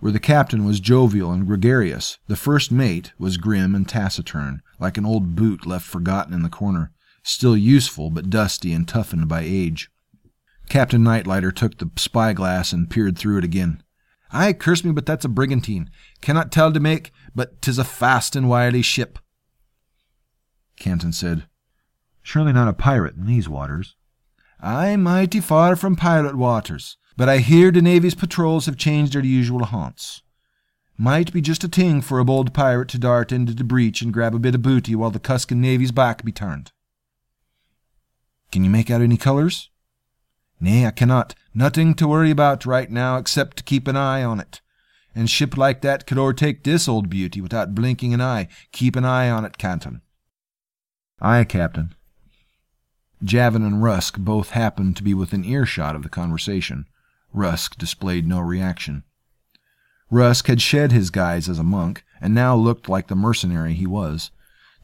Where 0.00 0.10
the 0.10 0.18
captain 0.18 0.64
was 0.64 0.80
jovial 0.80 1.30
and 1.30 1.46
gregarious, 1.46 2.18
the 2.26 2.34
first 2.34 2.72
mate 2.72 3.12
was 3.16 3.36
grim 3.36 3.76
and 3.76 3.88
taciturn, 3.88 4.62
like 4.80 4.98
an 4.98 5.06
old 5.06 5.36
boot 5.36 5.64
left 5.64 5.86
forgotten 5.86 6.34
in 6.34 6.42
the 6.42 6.48
corner, 6.48 6.90
still 7.22 7.56
useful 7.56 8.10
but 8.10 8.30
dusty 8.30 8.72
and 8.72 8.88
toughened 8.88 9.28
by 9.28 9.42
age. 9.42 9.88
Captain 10.68 11.04
Nightlighter 11.04 11.54
took 11.54 11.78
the 11.78 11.92
spyglass 11.94 12.72
and 12.72 12.90
peered 12.90 13.16
through 13.16 13.38
it 13.38 13.44
again. 13.44 13.80
Ay, 14.32 14.52
curse 14.52 14.82
me, 14.82 14.90
but 14.90 15.06
that's 15.06 15.24
a 15.24 15.28
brigantine. 15.28 15.88
Cannot 16.20 16.50
tell 16.50 16.72
to 16.72 16.80
make, 16.80 17.12
but 17.32 17.62
'tis 17.62 17.78
a 17.78 17.84
fast 17.84 18.34
and 18.34 18.48
wily 18.48 18.82
ship. 18.82 19.20
Canton 20.80 21.12
said, 21.12 21.46
Surely 22.28 22.52
not 22.52 22.68
a 22.68 22.74
pirate 22.74 23.16
in 23.16 23.24
these 23.24 23.48
waters. 23.48 23.96
Ay, 24.60 24.96
mighty 24.96 25.40
far 25.40 25.74
from 25.76 25.96
pirate 25.96 26.36
waters, 26.36 26.98
but 27.16 27.26
I 27.26 27.38
hear 27.38 27.70
the 27.70 27.80
Navy's 27.80 28.14
patrols 28.14 28.66
have 28.66 28.76
changed 28.76 29.14
their 29.14 29.24
usual 29.24 29.64
haunts. 29.64 30.20
Might 30.98 31.32
be 31.32 31.40
just 31.40 31.64
a 31.64 31.68
ting 31.68 32.02
for 32.02 32.18
a 32.18 32.26
bold 32.26 32.52
pirate 32.52 32.90
to 32.90 32.98
dart 32.98 33.32
into 33.32 33.54
the 33.54 33.64
breach 33.64 34.02
and 34.02 34.12
grab 34.12 34.34
a 34.34 34.38
bit 34.38 34.54
of 34.54 34.60
booty 34.60 34.94
while 34.94 35.10
the 35.10 35.18
Cuscan 35.18 35.62
Navy's 35.62 35.90
back 35.90 36.22
be 36.22 36.30
turned. 36.30 36.70
Can 38.52 38.62
you 38.62 38.68
make 38.68 38.90
out 38.90 39.00
any 39.00 39.16
colors? 39.16 39.70
Nay, 40.60 40.84
I 40.84 40.90
cannot. 40.90 41.34
Nothing 41.54 41.94
to 41.94 42.06
worry 42.06 42.30
about 42.30 42.66
right 42.66 42.90
now 42.90 43.16
except 43.16 43.56
to 43.56 43.64
keep 43.64 43.88
an 43.88 43.96
eye 43.96 44.22
on 44.22 44.38
it. 44.38 44.60
And 45.14 45.30
ship 45.30 45.56
like 45.56 45.80
that 45.80 46.06
could 46.06 46.18
o'ertake 46.18 46.62
this 46.62 46.88
old 46.88 47.08
beauty 47.08 47.40
without 47.40 47.74
blinking 47.74 48.12
an 48.12 48.20
eye. 48.20 48.48
Keep 48.72 48.96
an 48.96 49.06
eye 49.06 49.30
on 49.30 49.46
it, 49.46 49.56
Canton. 49.56 50.02
Aye, 51.22 51.44
Captain. 51.44 51.94
Javin 53.22 53.64
and 53.64 53.82
Rusk 53.82 54.18
both 54.18 54.50
happened 54.50 54.96
to 54.96 55.02
be 55.02 55.14
within 55.14 55.44
earshot 55.44 55.96
of 55.96 56.02
the 56.02 56.08
conversation. 56.08 56.86
Rusk 57.32 57.76
displayed 57.76 58.26
no 58.26 58.40
reaction. 58.40 59.02
Rusk 60.10 60.46
had 60.46 60.62
shed 60.62 60.92
his 60.92 61.10
guise 61.10 61.48
as 61.48 61.58
a 61.58 61.64
monk, 61.64 62.04
and 62.20 62.34
now 62.34 62.54
looked 62.54 62.88
like 62.88 63.08
the 63.08 63.16
mercenary 63.16 63.74
he 63.74 63.86
was. 63.86 64.30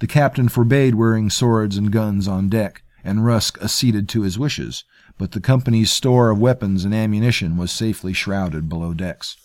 The 0.00 0.06
captain 0.06 0.48
forbade 0.48 0.96
wearing 0.96 1.30
swords 1.30 1.76
and 1.76 1.92
guns 1.92 2.26
on 2.26 2.48
deck, 2.48 2.82
and 3.04 3.24
Rusk 3.24 3.58
acceded 3.62 4.08
to 4.10 4.22
his 4.22 4.38
wishes, 4.38 4.84
but 5.16 5.32
the 5.32 5.40
company's 5.40 5.92
store 5.92 6.30
of 6.30 6.38
weapons 6.38 6.84
and 6.84 6.92
ammunition 6.92 7.56
was 7.56 7.70
safely 7.70 8.12
shrouded 8.12 8.68
below 8.68 8.94
decks. 8.94 9.36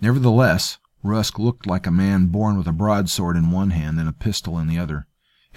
Nevertheless, 0.00 0.78
Rusk 1.02 1.38
looked 1.38 1.66
like 1.66 1.86
a 1.86 1.90
man 1.90 2.26
born 2.26 2.56
with 2.56 2.68
a 2.68 2.72
broadsword 2.72 3.36
in 3.36 3.50
one 3.50 3.70
hand 3.70 3.98
and 3.98 4.08
a 4.08 4.12
pistol 4.12 4.58
in 4.58 4.68
the 4.68 4.78
other. 4.78 5.07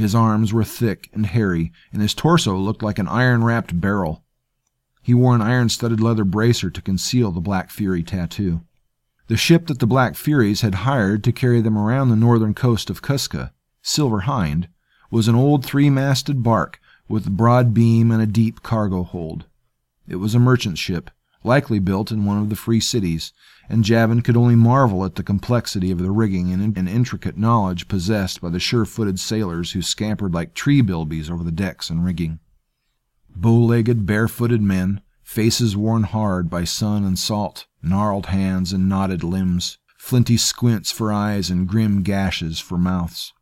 His 0.01 0.15
arms 0.15 0.51
were 0.51 0.63
thick 0.63 1.11
and 1.13 1.27
hairy, 1.27 1.71
and 1.93 2.01
his 2.01 2.15
torso 2.15 2.57
looked 2.57 2.81
like 2.81 2.97
an 2.97 3.07
iron 3.07 3.43
wrapped 3.43 3.79
barrel. 3.79 4.23
He 5.03 5.13
wore 5.13 5.35
an 5.35 5.43
iron 5.43 5.69
studded 5.69 5.99
leather 5.99 6.23
bracer 6.23 6.71
to 6.71 6.81
conceal 6.81 7.29
the 7.29 7.39
Black 7.39 7.69
Fury 7.69 8.01
tattoo. 8.01 8.61
The 9.27 9.37
ship 9.37 9.67
that 9.67 9.77
the 9.77 9.85
Black 9.85 10.15
Furies 10.15 10.61
had 10.61 10.73
hired 10.89 11.23
to 11.25 11.31
carry 11.31 11.61
them 11.61 11.77
around 11.77 12.09
the 12.09 12.15
northern 12.15 12.55
coast 12.55 12.89
of 12.89 13.03
Cusca, 13.03 13.53
Silver 13.83 14.21
Hind, 14.21 14.69
was 15.11 15.27
an 15.27 15.35
old 15.35 15.63
three 15.63 15.91
masted 15.91 16.41
bark 16.41 16.79
with 17.07 17.27
a 17.27 17.29
broad 17.29 17.71
beam 17.71 18.09
and 18.09 18.23
a 18.23 18.25
deep 18.25 18.63
cargo 18.63 19.03
hold. 19.03 19.45
It 20.07 20.15
was 20.15 20.33
a 20.33 20.39
merchant 20.39 20.79
ship, 20.79 21.11
likely 21.43 21.79
built 21.79 22.11
in 22.11 22.25
one 22.25 22.37
of 22.37 22.49
the 22.49 22.55
free 22.55 22.79
cities, 22.79 23.33
and 23.69 23.83
Javin 23.83 24.23
could 24.23 24.37
only 24.37 24.55
marvel 24.55 25.05
at 25.05 25.15
the 25.15 25.23
complexity 25.23 25.91
of 25.91 25.99
the 25.99 26.11
rigging 26.11 26.51
and, 26.51 26.77
and 26.77 26.89
intricate 26.89 27.37
knowledge 27.37 27.87
possessed 27.87 28.41
by 28.41 28.49
the 28.49 28.59
sure 28.59 28.85
footed 28.85 29.19
sailors 29.19 29.71
who 29.71 29.81
scampered 29.81 30.33
like 30.33 30.53
tree 30.53 30.81
bilbies 30.81 31.29
over 31.31 31.43
the 31.43 31.51
decks 31.51 31.89
and 31.89 32.03
rigging. 32.03 32.39
Bow 33.35 33.59
legged, 33.63 34.05
barefooted 34.05 34.61
men, 34.61 35.01
faces 35.23 35.77
worn 35.77 36.03
hard 36.03 36.49
by 36.49 36.63
sun 36.63 37.05
and 37.05 37.17
salt, 37.17 37.65
gnarled 37.81 38.27
hands 38.27 38.73
and 38.73 38.89
knotted 38.89 39.23
limbs, 39.23 39.77
flinty 39.97 40.35
squints 40.35 40.91
for 40.91 41.11
eyes 41.11 41.49
and 41.49 41.67
grim 41.67 42.03
gashes 42.03 42.59
for 42.59 42.77
mouths. 42.77 43.33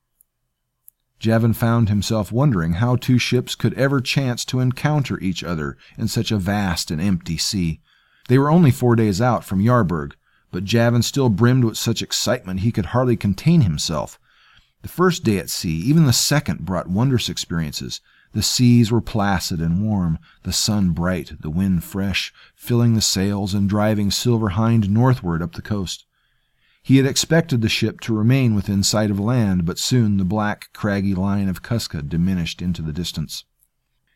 Javin 1.19 1.53
found 1.53 1.89
himself 1.89 2.31
wondering 2.31 2.73
how 2.73 2.95
two 2.95 3.17
ships 3.17 3.55
could 3.55 3.73
ever 3.73 3.99
chance 3.99 4.45
to 4.45 4.59
encounter 4.59 5.19
each 5.19 5.43
other 5.43 5.77
in 5.97 6.07
such 6.07 6.31
a 6.31 6.37
vast 6.37 6.91
and 6.91 7.01
empty 7.01 7.37
sea. 7.37 7.81
They 8.29 8.37
were 8.37 8.51
only 8.51 8.69
four 8.69 8.95
days 8.95 9.19
out 9.19 9.43
from 9.43 9.59
Yarburg, 9.59 10.13
but 10.51 10.63
Javin 10.63 11.01
still 11.01 11.29
brimmed 11.29 11.63
with 11.63 11.79
such 11.79 12.03
excitement 12.03 12.59
he 12.59 12.71
could 12.71 12.87
hardly 12.87 13.17
contain 13.17 13.61
himself. 13.61 14.19
The 14.83 14.87
first 14.87 15.23
day 15.23 15.39
at 15.39 15.49
sea, 15.49 15.75
even 15.79 16.05
the 16.05 16.13
second, 16.13 16.63
brought 16.63 16.87
wondrous 16.87 17.27
experiences. 17.27 18.01
The 18.33 18.43
seas 18.43 18.91
were 18.91 19.01
placid 19.01 19.59
and 19.59 19.83
warm, 19.83 20.19
the 20.43 20.53
sun 20.53 20.91
bright, 20.91 21.41
the 21.41 21.49
wind 21.49 21.83
fresh, 21.83 22.31
filling 22.55 22.93
the 22.93 23.01
sails 23.01 23.55
and 23.55 23.67
driving 23.67 24.11
Silver 24.11 24.49
Hind 24.49 24.91
northward 24.91 25.41
up 25.41 25.53
the 25.53 25.63
coast. 25.63 26.05
He 26.83 26.97
had 26.97 27.07
expected 27.07 27.63
the 27.63 27.67
ship 27.67 27.99
to 28.01 28.15
remain 28.15 28.53
within 28.53 28.83
sight 28.83 29.09
of 29.09 29.19
land, 29.19 29.65
but 29.65 29.79
soon 29.79 30.17
the 30.17 30.23
black, 30.23 30.69
craggy 30.71 31.15
line 31.15 31.49
of 31.49 31.63
Cusca 31.63 32.03
diminished 32.03 32.61
into 32.61 32.83
the 32.83 32.93
distance. 32.93 33.43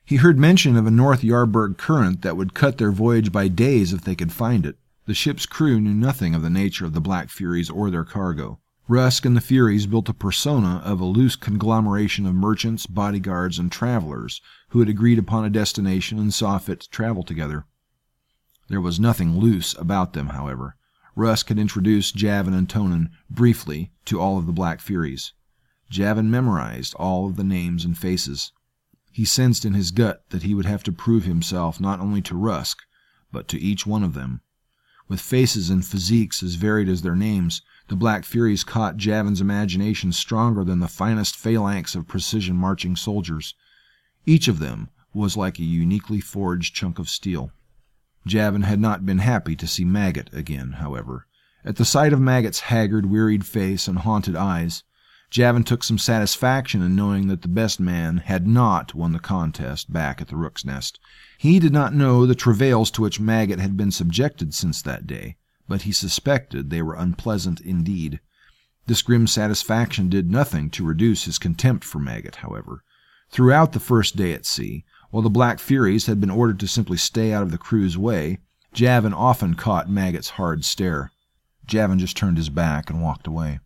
He 0.06 0.18
heard 0.18 0.38
mention 0.38 0.76
of 0.76 0.86
a 0.86 0.92
North 0.92 1.22
Yarburg 1.22 1.78
current 1.78 2.24
that 2.24 2.36
would 2.36 2.54
cut 2.54 2.78
their 2.78 2.92
voyage 2.92 3.32
by 3.32 3.48
days 3.48 3.94
if 3.94 4.02
they 4.02 4.16
could 4.16 4.34
find 4.34 4.66
it. 4.66 4.78
The 5.06 5.14
ship's 5.14 5.46
crew 5.46 5.80
knew 5.80 5.94
nothing 5.94 6.36
of 6.36 6.42
the 6.42 6.50
nature 6.50 6.86
of 6.86 6.94
the 6.94 7.02
Black 7.02 7.30
Furies 7.30 7.70
or 7.70 7.90
their 7.90 8.04
cargo. 8.04 8.60
Rusk 8.90 9.26
and 9.26 9.36
the 9.36 9.42
Furies 9.42 9.86
built 9.86 10.10
a 10.10 10.14
persona 10.14 10.82
of 10.84 11.00
a 11.00 11.06
loose 11.06 11.38
conglomeration 11.38 12.26
of 12.26 12.36
merchants, 12.36 12.86
bodyguards, 12.86 13.58
and 13.58 13.72
travelers 13.72 14.42
who 14.70 14.80
had 14.80 14.90
agreed 14.90 15.20
upon 15.20 15.46
a 15.46 15.50
destination 15.50 16.20
and 16.20 16.34
saw 16.34 16.58
fit 16.58 16.82
to 16.82 16.90
travel 16.90 17.24
together. 17.24 17.66
There 18.68 18.82
was 18.82 19.00
nothing 19.00 19.38
loose 19.38 19.74
about 19.78 20.12
them, 20.12 20.28
however. 20.28 20.76
Rusk 21.16 21.48
had 21.48 21.60
introduced 21.60 22.18
Javin 22.18 22.54
and 22.54 22.68
Tonin 22.68 23.10
briefly 23.30 23.94
to 24.06 24.20
all 24.20 24.38
of 24.38 24.48
the 24.48 24.52
Black 24.52 24.82
Furies. 24.82 25.32
Javin 25.90 26.30
memorized 26.30 26.94
all 26.96 27.28
of 27.28 27.38
the 27.38 27.44
names 27.44 27.86
and 27.86 27.98
faces. 27.98 28.52
He 29.14 29.26
sensed 29.26 29.64
in 29.64 29.76
his 29.76 29.92
gut 29.92 30.28
that 30.32 30.42
he 30.42 30.56
would 30.56 30.66
have 30.66 30.82
to 30.84 30.92
prove 30.92 31.24
himself 31.24 31.80
not 31.80 32.00
only 32.00 32.20
to 32.24 32.36
Rusk, 32.36 32.82
but 33.32 33.48
to 33.50 33.62
each 33.62 33.86
one 33.86 34.04
of 34.04 34.16
them. 34.16 34.42
With 35.08 35.22
faces 35.22 35.70
and 35.70 35.86
physiques 35.86 36.42
as 36.42 36.56
varied 36.56 36.90
as 36.90 37.04
their 37.04 37.16
names, 37.16 37.62
the 37.90 37.96
Black 37.96 38.26
Furies 38.26 38.64
caught 38.64 38.98
Javin's 38.98 39.40
imagination 39.40 40.14
stronger 40.14 40.64
than 40.64 40.80
the 40.80 40.88
finest 40.88 41.36
phalanx 41.36 41.94
of 41.94 42.08
precision 42.08 42.56
marching 42.56 42.96
soldiers. 42.96 43.54
Each 44.26 44.48
of 44.48 44.58
them 44.58 44.90
was 45.14 45.38
like 45.38 45.60
a 45.60 45.64
uniquely 45.64 46.20
forged 46.20 46.74
chunk 46.74 46.98
of 46.98 47.08
steel. 47.08 47.52
Javin 48.26 48.64
had 48.64 48.80
not 48.80 49.06
been 49.06 49.20
happy 49.20 49.56
to 49.58 49.68
see 49.68 49.86
Maggot 49.86 50.34
again, 50.34 50.74
however. 50.80 51.28
At 51.64 51.76
the 51.76 51.86
sight 51.86 52.14
of 52.14 52.20
Maggot's 52.20 52.62
haggard, 52.62 53.06
wearied 53.06 53.46
face 53.46 53.88
and 53.88 54.00
haunted 54.00 54.36
eyes, 54.36 54.82
Javin 55.34 55.66
took 55.66 55.84
some 55.84 55.98
satisfaction 55.98 56.84
in 56.84 56.96
knowing 56.96 57.26
that 57.26 57.42
the 57.42 57.48
best 57.48 57.80
man 57.80 58.18
had 58.18 58.46
not 58.46 58.94
won 58.94 59.14
the 59.14 59.20
contest 59.20 59.92
back 59.92 60.22
at 60.22 60.28
the 60.28 60.36
Rook's 60.36 60.64
Nest. 60.64 61.00
He 61.40 61.58
did 61.58 61.74
not 61.74 61.92
know 61.92 62.28
the 62.28 62.36
travails 62.36 62.92
to 62.92 63.02
which 63.02 63.20
Maggot 63.20 63.58
had 63.58 63.76
been 63.76 63.90
subjected 63.90 64.54
since 64.54 64.80
that 64.84 65.08
day, 65.08 65.38
but 65.68 65.82
he 65.82 65.92
suspected 65.92 66.70
they 66.70 66.84
were 66.84 66.94
unpleasant 66.94 67.60
indeed. 67.62 68.20
This 68.86 69.02
grim 69.02 69.26
satisfaction 69.26 70.08
did 70.08 70.30
nothing 70.30 70.70
to 70.70 70.86
reduce 70.86 71.26
his 71.26 71.40
contempt 71.40 71.84
for 71.84 71.98
Maggot, 71.98 72.36
however. 72.36 72.84
Throughout 73.32 73.72
the 73.72 73.80
first 73.80 74.16
day 74.16 74.34
at 74.34 74.46
sea, 74.46 74.86
while 75.10 75.24
the 75.24 75.32
Black 75.32 75.58
Furies 75.58 76.06
had 76.06 76.22
been 76.22 76.30
ordered 76.30 76.60
to 76.60 76.68
simply 76.68 76.98
stay 76.98 77.34
out 77.34 77.42
of 77.42 77.50
the 77.50 77.58
crew's 77.58 77.98
way, 77.98 78.38
Javin 78.72 79.16
often 79.16 79.56
caught 79.56 79.90
Maggot's 79.90 80.30
hard 80.30 80.64
stare. 80.64 81.12
Javin 81.66 81.98
just 81.98 82.16
turned 82.16 82.38
his 82.38 82.50
back 82.50 82.92
and 82.92 83.02
walked 83.02 83.26
away. 83.26 83.62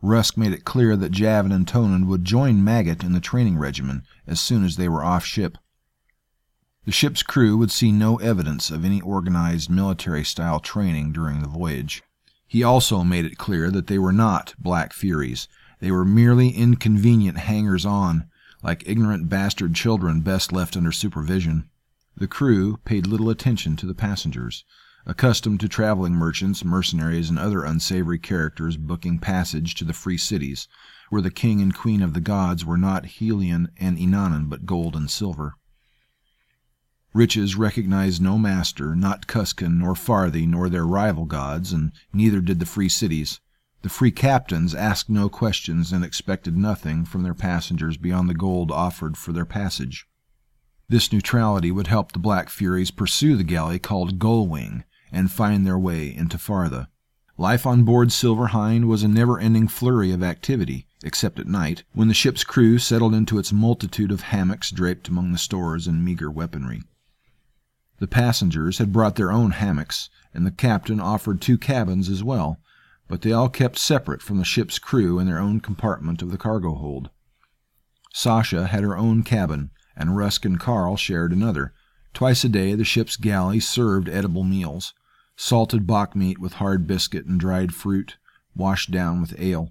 Rusk 0.00 0.36
made 0.36 0.52
it 0.52 0.64
clear 0.64 0.96
that 0.96 1.12
Javin 1.12 1.52
and 1.52 1.66
Tonin 1.66 2.06
would 2.06 2.24
join 2.24 2.62
Maggot 2.62 3.02
in 3.02 3.12
the 3.12 3.20
training 3.20 3.58
regimen 3.58 4.04
as 4.26 4.40
soon 4.40 4.64
as 4.64 4.76
they 4.76 4.88
were 4.88 5.02
off 5.02 5.24
ship. 5.24 5.58
The 6.84 6.92
ship's 6.92 7.22
crew 7.22 7.56
would 7.56 7.70
see 7.70 7.92
no 7.92 8.16
evidence 8.16 8.70
of 8.70 8.84
any 8.84 9.00
organized 9.00 9.68
military 9.68 10.24
style 10.24 10.60
training 10.60 11.12
during 11.12 11.42
the 11.42 11.48
voyage. 11.48 12.02
He 12.46 12.62
also 12.62 13.04
made 13.04 13.26
it 13.26 13.36
clear 13.36 13.70
that 13.70 13.88
they 13.88 13.98
were 13.98 14.12
not 14.12 14.54
Black 14.58 14.92
Furies. 14.94 15.48
They 15.80 15.90
were 15.90 16.04
merely 16.04 16.48
inconvenient 16.50 17.38
hangers 17.38 17.84
on, 17.84 18.30
like 18.62 18.88
ignorant 18.88 19.28
bastard 19.28 19.74
children 19.74 20.22
best 20.22 20.52
left 20.52 20.76
under 20.76 20.92
supervision. 20.92 21.68
The 22.16 22.26
crew 22.26 22.78
paid 22.84 23.06
little 23.06 23.30
attention 23.30 23.76
to 23.76 23.86
the 23.86 23.94
passengers. 23.94 24.64
Accustomed 25.06 25.60
to 25.60 25.68
traveling 25.68 26.12
merchants, 26.12 26.64
mercenaries, 26.64 27.30
and 27.30 27.38
other 27.38 27.64
unsavory 27.64 28.18
characters 28.18 28.76
booking 28.76 29.18
passage 29.18 29.74
to 29.76 29.84
the 29.84 29.94
free 29.94 30.18
cities, 30.18 30.68
where 31.08 31.22
the 31.22 31.30
king 31.30 31.62
and 31.62 31.74
queen 31.74 32.02
of 32.02 32.12
the 32.12 32.20
gods 32.20 32.64
were 32.64 32.76
not 32.76 33.06
Helion 33.06 33.68
and 33.78 33.96
Inanna, 33.96 34.48
but 34.48 34.66
gold 34.66 34.94
and 34.94 35.10
silver. 35.10 35.54
Riches 37.14 37.56
recognized 37.56 38.20
no 38.20 38.36
master, 38.36 38.94
not 38.94 39.26
Cuscan, 39.26 39.78
nor 39.78 39.94
Farthi, 39.94 40.46
nor 40.46 40.68
their 40.68 40.86
rival 40.86 41.24
gods, 41.24 41.72
and 41.72 41.90
neither 42.12 42.42
did 42.42 42.60
the 42.60 42.66
free 42.66 42.90
cities. 42.90 43.40
The 43.80 43.88
free 43.88 44.10
captains 44.10 44.74
asked 44.74 45.08
no 45.08 45.28
questions 45.28 45.90
and 45.90 46.04
expected 46.04 46.56
nothing 46.56 47.06
from 47.06 47.22
their 47.22 47.34
passengers 47.34 47.96
beyond 47.96 48.28
the 48.28 48.34
gold 48.34 48.70
offered 48.70 49.16
for 49.16 49.32
their 49.32 49.46
passage. 49.46 50.06
This 50.88 51.12
neutrality 51.12 51.70
would 51.70 51.86
help 51.86 52.12
the 52.12 52.18
Black 52.18 52.50
Furies 52.50 52.90
pursue 52.90 53.36
the 53.36 53.44
galley 53.44 53.78
called 53.78 54.18
Gullwing 54.18 54.84
and 55.12 55.30
find 55.30 55.66
their 55.66 55.78
way 55.78 56.14
into 56.14 56.38
Fartha. 56.38 56.88
Life 57.36 57.66
on 57.66 57.84
board 57.84 58.10
Silver 58.10 58.48
Hind 58.48 58.88
was 58.88 59.04
a 59.04 59.08
never 59.08 59.38
ending 59.38 59.68
flurry 59.68 60.10
of 60.10 60.24
activity, 60.24 60.88
except 61.04 61.38
at 61.38 61.46
night, 61.46 61.84
when 61.92 62.08
the 62.08 62.14
ship's 62.14 62.42
crew 62.42 62.78
settled 62.78 63.14
into 63.14 63.38
its 63.38 63.52
multitude 63.52 64.10
of 64.10 64.22
hammocks 64.22 64.72
draped 64.72 65.06
among 65.06 65.30
the 65.30 65.38
stores 65.38 65.86
and 65.86 66.04
meager 66.04 66.30
weaponry. 66.30 66.82
The 67.98 68.08
passengers 68.08 68.78
had 68.78 68.92
brought 68.92 69.14
their 69.14 69.30
own 69.30 69.52
hammocks, 69.52 70.10
and 70.34 70.44
the 70.44 70.50
captain 70.50 70.98
offered 70.98 71.40
two 71.40 71.58
cabins 71.58 72.08
as 72.08 72.24
well, 72.24 72.60
but 73.06 73.22
they 73.22 73.32
all 73.32 73.48
kept 73.48 73.78
separate 73.78 74.20
from 74.20 74.38
the 74.38 74.44
ship's 74.44 74.78
crew 74.78 75.20
in 75.20 75.26
their 75.26 75.38
own 75.38 75.60
compartment 75.60 76.22
of 76.22 76.32
the 76.32 76.38
cargo 76.38 76.74
hold. 76.74 77.10
Sasha 78.12 78.66
had 78.66 78.82
her 78.82 78.96
own 78.96 79.22
cabin, 79.22 79.70
and 79.96 80.16
Rusk 80.16 80.44
and 80.44 80.58
Carl 80.58 80.96
shared 80.96 81.32
another. 81.32 81.72
Twice 82.14 82.42
a 82.42 82.48
day 82.48 82.74
the 82.74 82.84
ship's 82.84 83.16
galley 83.16 83.60
served 83.60 84.08
edible 84.08 84.44
meals 84.44 84.92
salted 85.40 85.86
bok 85.86 86.16
meat 86.16 86.40
with 86.40 86.54
hard 86.54 86.84
biscuit 86.84 87.24
and 87.24 87.38
dried 87.38 87.72
fruit, 87.72 88.16
washed 88.56 88.90
down 88.90 89.20
with 89.20 89.38
ale. 89.38 89.70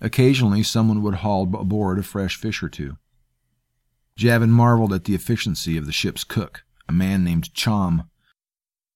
Occasionally 0.00 0.64
someone 0.64 1.00
would 1.00 1.16
haul 1.16 1.44
aboard 1.54 1.96
a 1.96 2.02
fresh 2.02 2.34
fish 2.34 2.60
or 2.60 2.68
two. 2.68 2.96
Javin 4.16 4.50
marveled 4.50 4.92
at 4.92 5.04
the 5.04 5.14
efficiency 5.14 5.76
of 5.76 5.86
the 5.86 5.92
ship's 5.92 6.24
cook, 6.24 6.64
a 6.88 6.92
man 6.92 7.22
named 7.22 7.54
Chom. 7.54 8.08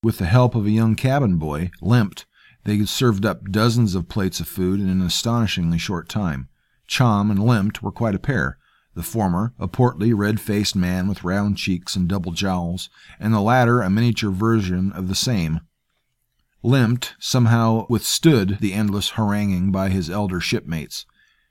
With 0.03 0.19
the 0.19 0.27
help 0.27 0.57
of 0.57 0.67
a 0.67 0.71
young 0.71 0.97
cabin 0.97 1.37
boy, 1.37 1.71
Lempt, 1.81 2.25
they 2.65 2.85
served 2.87 3.25
up 3.25 3.53
dozens 3.53 3.95
of 3.95 4.09
plates 4.09 4.41
of 4.41 4.49
food 4.49 4.81
in 4.81 4.89
an 4.89 5.01
astonishingly 5.01 5.79
short 5.79 6.09
time. 6.09 6.49
Chom 6.89 7.31
and 7.31 7.39
Lempt 7.39 7.83
were 7.83 7.93
quite 7.93 8.17
a 8.17 8.19
pair. 8.19 8.59
The 8.95 9.05
former, 9.05 9.55
a 9.61 9.69
portly, 9.69 10.13
red 10.13 10.41
faced 10.41 10.75
man 10.75 11.07
with 11.07 11.23
round 11.23 11.57
cheeks 11.57 11.95
and 11.95 12.09
double 12.09 12.33
jowls, 12.33 12.91
and 13.21 13.33
the 13.33 13.41
latter, 13.41 13.81
a 13.81 13.89
miniature 13.89 14.31
version 14.31 14.91
of 14.91 15.07
the 15.07 15.15
same. 15.15 15.61
Lempt 16.65 17.13
somehow 17.19 17.87
withstood 17.89 18.59
the 18.61 18.73
endless 18.73 19.11
haranguing 19.11 19.71
by 19.71 19.91
his 19.91 20.09
elder 20.09 20.41
shipmates. 20.41 21.05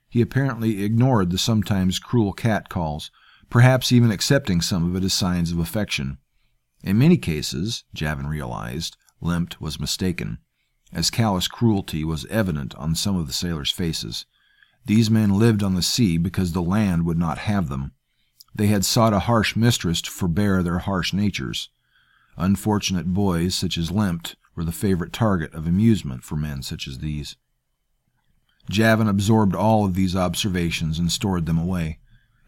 He 0.08 0.20
apparently 0.20 0.82
ignored 0.82 1.30
the 1.30 1.38
sometimes 1.38 1.98
cruel 1.98 2.32
catcalls, 2.32 3.10
perhaps 3.48 3.92
even 3.92 4.10
accepting 4.10 4.60
some 4.60 4.84
of 4.84 4.96
it 4.96 5.04
as 5.04 5.14
signs 5.14 5.52
of 5.52 5.58
affection. 5.58 6.18
In 6.82 6.98
many 6.98 7.16
cases, 7.16 7.84
Javin 7.94 8.26
realized, 8.26 8.96
Lempt 9.22 9.60
was 9.60 9.78
mistaken 9.80 10.38
as 10.94 11.10
callous 11.10 11.48
cruelty 11.48 12.04
was 12.04 12.24
evident 12.26 12.74
on 12.76 12.94
some 12.94 13.16
of 13.16 13.26
the 13.26 13.32
sailors' 13.32 13.72
faces. 13.72 14.26
These 14.86 15.10
men 15.10 15.38
lived 15.38 15.62
on 15.62 15.74
the 15.74 15.82
sea 15.82 16.16
because 16.16 16.52
the 16.52 16.62
land 16.62 17.04
would 17.04 17.18
not 17.18 17.38
have 17.38 17.68
them. 17.68 17.92
They 18.54 18.68
had 18.68 18.84
sought 18.84 19.12
a 19.12 19.20
harsh 19.20 19.56
mistress 19.56 20.00
to 20.02 20.10
forbear 20.10 20.62
their 20.62 20.78
harsh 20.78 21.12
natures. 21.12 21.68
Unfortunate 22.36 23.12
boys 23.12 23.54
such 23.54 23.76
as 23.76 23.90
Lempt 23.90 24.36
were 24.54 24.64
the 24.64 24.72
favorite 24.72 25.12
target 25.12 25.52
of 25.54 25.66
amusement 25.66 26.24
for 26.24 26.36
men 26.36 26.62
such 26.62 26.86
as 26.86 26.98
these. 26.98 27.36
Javin 28.70 29.08
absorbed 29.08 29.54
all 29.54 29.84
of 29.84 29.94
these 29.94 30.16
observations 30.16 30.98
and 30.98 31.12
stored 31.12 31.46
them 31.46 31.58
away. 31.58 31.98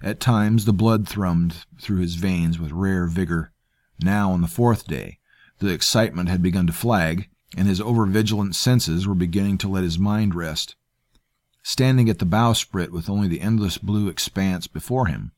At 0.03 0.21
times 0.21 0.64
the 0.64 0.73
blood 0.73 1.07
thrummed 1.07 1.64
through 1.81 2.01
his 2.01 2.14
veins 2.14 2.59
with 2.59 2.73
rare 2.73 3.07
vigor. 3.07 3.53
Now, 4.01 4.33
on 4.33 4.42
the 4.42 4.49
fourth 4.49 4.87
day, 4.87 5.19
the 5.59 5.69
excitement 5.69 6.29
had 6.29 6.42
begun 6.42 6.66
to 6.66 6.73
flag, 6.73 7.29
and 7.57 7.66
his 7.66 7.81
overvigilant 7.81 8.55
senses 8.55 9.07
were 9.07 9.14
beginning 9.14 9.59
to 9.59 9.69
let 9.69 9.85
his 9.85 9.99
mind 9.99 10.35
rest. 10.35 10.77
Standing 11.62 12.09
at 12.09 12.19
the 12.19 12.27
bowsprit 12.27 12.90
with 12.90 13.09
only 13.09 13.29
the 13.29 13.40
endless 13.40 13.79
blue 13.79 14.09
expanse 14.09 14.66
before 14.66 15.07
him, 15.07 15.33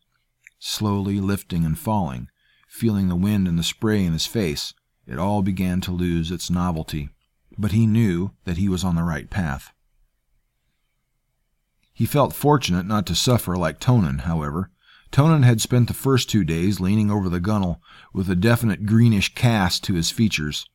slowly 0.59 1.21
lifting 1.21 1.65
and 1.65 1.79
falling, 1.79 2.29
feeling 2.69 3.09
the 3.09 3.17
wind 3.17 3.49
and 3.49 3.59
the 3.59 3.63
spray 3.63 4.05
in 4.05 4.13
his 4.13 4.27
face, 4.27 4.75
it 5.09 5.19
all 5.19 5.43
began 5.43 5.81
to 5.81 5.91
lose 5.91 6.31
its 6.31 6.51
novelty. 6.51 7.09
But 7.57 7.73
he 7.73 7.87
knew 7.87 8.33
that 8.45 8.59
he 8.59 8.69
was 8.69 8.85
on 8.85 8.95
the 8.95 9.03
right 9.03 9.29
path. 9.29 9.73
He 11.93 12.07
felt 12.07 12.33
fortunate 12.33 12.87
not 12.87 13.07
to 13.07 13.15
suffer 13.17 13.57
like 13.57 13.81
Tonin, 13.81 14.21
however. 14.21 14.71
Tonin 15.11 15.43
had 15.43 15.61
spent 15.61 15.89
the 15.89 15.95
first 15.95 16.31
two 16.31 16.45
days 16.45 16.79
leaning 16.79 17.11
over 17.11 17.29
the 17.29 17.41
gunwale 17.41 17.81
with 18.13 18.31
a 18.31 18.37
definite 18.37 18.87
greenish 18.87 19.35
cast 19.35 19.83
to 19.85 19.95
his 19.95 20.11
features. 20.11 20.69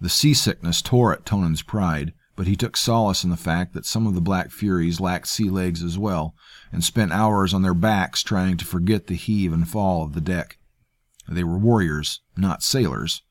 The 0.00 0.08
seasickness 0.08 0.80
tore 0.80 1.12
at 1.12 1.24
Tonin's 1.24 1.62
pride, 1.62 2.14
but 2.36 2.46
he 2.46 2.56
took 2.56 2.76
solace 2.76 3.24
in 3.24 3.30
the 3.30 3.36
fact 3.36 3.74
that 3.74 3.84
some 3.84 4.06
of 4.06 4.14
the 4.14 4.20
Black 4.20 4.50
Furies 4.50 5.00
lacked 5.00 5.28
sea 5.28 5.50
legs 5.50 5.82
as 5.82 5.98
well, 5.98 6.34
and 6.70 6.82
spent 6.82 7.12
hours 7.12 7.52
on 7.52 7.62
their 7.62 7.74
backs 7.74 8.22
trying 8.22 8.56
to 8.56 8.64
forget 8.64 9.08
the 9.08 9.14
heave 9.14 9.52
and 9.52 9.68
fall 9.68 10.02
of 10.02 10.14
the 10.14 10.20
deck. 10.20 10.58
They 11.28 11.44
were 11.44 11.58
warriors, 11.58 12.20
not 12.36 12.62
sailors. 12.62 13.22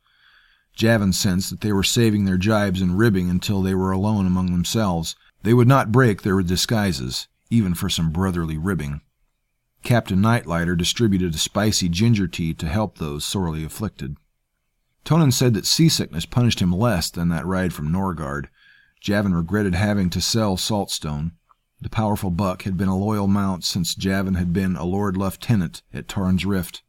Javin 0.82 1.14
sensed 1.14 1.52
that 1.52 1.62
they 1.62 1.72
were 1.72 1.84
saving 1.84 2.26
their 2.26 2.40
jibes 2.40 2.82
and 2.82 2.98
ribbing 2.98 3.30
until 3.30 3.62
they 3.62 3.76
were 3.76 3.92
alone 3.92 4.26
among 4.26 4.48
themselves. 4.48 5.16
They 5.44 5.54
would 5.54 5.68
not 5.68 5.92
break 5.92 6.24
their 6.24 6.42
disguises, 6.42 7.28
even 7.52 7.76
for 7.76 7.88
some 7.88 8.10
brotherly 8.10 8.58
ribbing. 8.58 9.02
Captain 9.84 10.18
Nightlighter 10.18 10.76
distributed 10.76 11.36
a 11.36 11.38
spicy 11.38 11.88
ginger 11.88 12.28
tea 12.28 12.56
to 12.56 12.68
help 12.68 12.98
those 12.98 13.24
sorely 13.24 13.64
afflicted. 13.64 14.18
Tonin 15.06 15.32
said 15.32 15.54
that 15.54 15.68
seasickness 15.68 16.26
punished 16.26 16.62
him 16.62 16.72
less 16.72 17.12
than 17.12 17.30
that 17.30 17.46
ride 17.46 17.74
from 17.74 17.92
Norgard. 17.92 18.48
Javin 19.00 19.36
regretted 19.36 19.76
having 19.76 20.10
to 20.10 20.20
sell 20.20 20.58
Saltstone. 20.58 21.34
The 21.80 21.90
powerful 21.90 22.32
buck 22.32 22.64
had 22.64 22.76
been 22.76 22.88
a 22.88 22.98
loyal 22.98 23.28
mount 23.28 23.64
since 23.64 23.94
Javin 23.94 24.36
had 24.36 24.52
been 24.52 24.76
a 24.76 24.86
Lord 24.86 25.16
Lieutenant 25.16 25.84
at 25.94 26.08
Tarn's 26.08 26.44
Rift. 26.44 26.82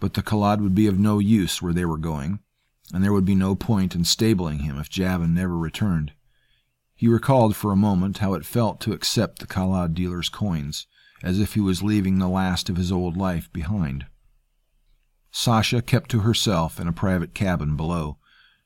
But 0.00 0.12
the 0.12 0.22
Kalad 0.22 0.60
would 0.60 0.74
be 0.74 0.86
of 0.86 0.98
no 0.98 1.18
use 1.18 1.62
where 1.62 1.72
they 1.72 1.86
were 1.86 1.96
going, 1.96 2.40
and 2.92 3.02
there 3.02 3.12
would 3.12 3.24
be 3.24 3.34
no 3.34 3.54
point 3.54 3.94
in 3.94 4.04
stabling 4.04 4.60
him 4.60 4.78
if 4.78 4.90
Javin 4.90 5.34
never 5.34 5.56
returned. 5.56 6.12
He 6.94 7.08
recalled 7.08 7.56
for 7.56 7.72
a 7.72 7.76
moment 7.76 8.18
how 8.18 8.34
it 8.34 8.44
felt 8.44 8.80
to 8.82 8.92
accept 8.92 9.38
the 9.38 9.46
Kalad 9.46 9.94
dealer's 9.94 10.28
coins, 10.28 10.86
as 11.22 11.40
if 11.40 11.54
he 11.54 11.60
was 11.60 11.82
leaving 11.82 12.18
the 12.18 12.28
last 12.28 12.68
of 12.68 12.76
his 12.76 12.92
old 12.92 13.16
life 13.16 13.52
behind. 13.52 14.06
Sasha 15.30 15.80
kept 15.80 16.10
to 16.10 16.20
herself 16.20 16.78
in 16.78 16.86
a 16.86 16.92
private 16.92 17.34
cabin 17.34 17.76
below. 17.76 18.18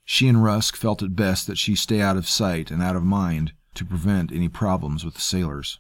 She 0.05 0.29
and 0.29 0.43
Rusk 0.43 0.77
felt 0.77 1.03
it 1.03 1.15
best 1.15 1.47
that 1.47 1.59
she 1.59 1.77
stay 1.77 2.01
out 2.01 2.17
of 2.17 2.29
sight 2.29 2.71
and 2.71 2.83
out 2.83 2.97
of 2.97 3.05
mind 3.05 3.53
to 3.75 3.85
prevent 3.85 4.33
any 4.33 4.49
problems 4.49 5.05
with 5.05 5.15
the 5.15 5.21
sailors. 5.21 5.79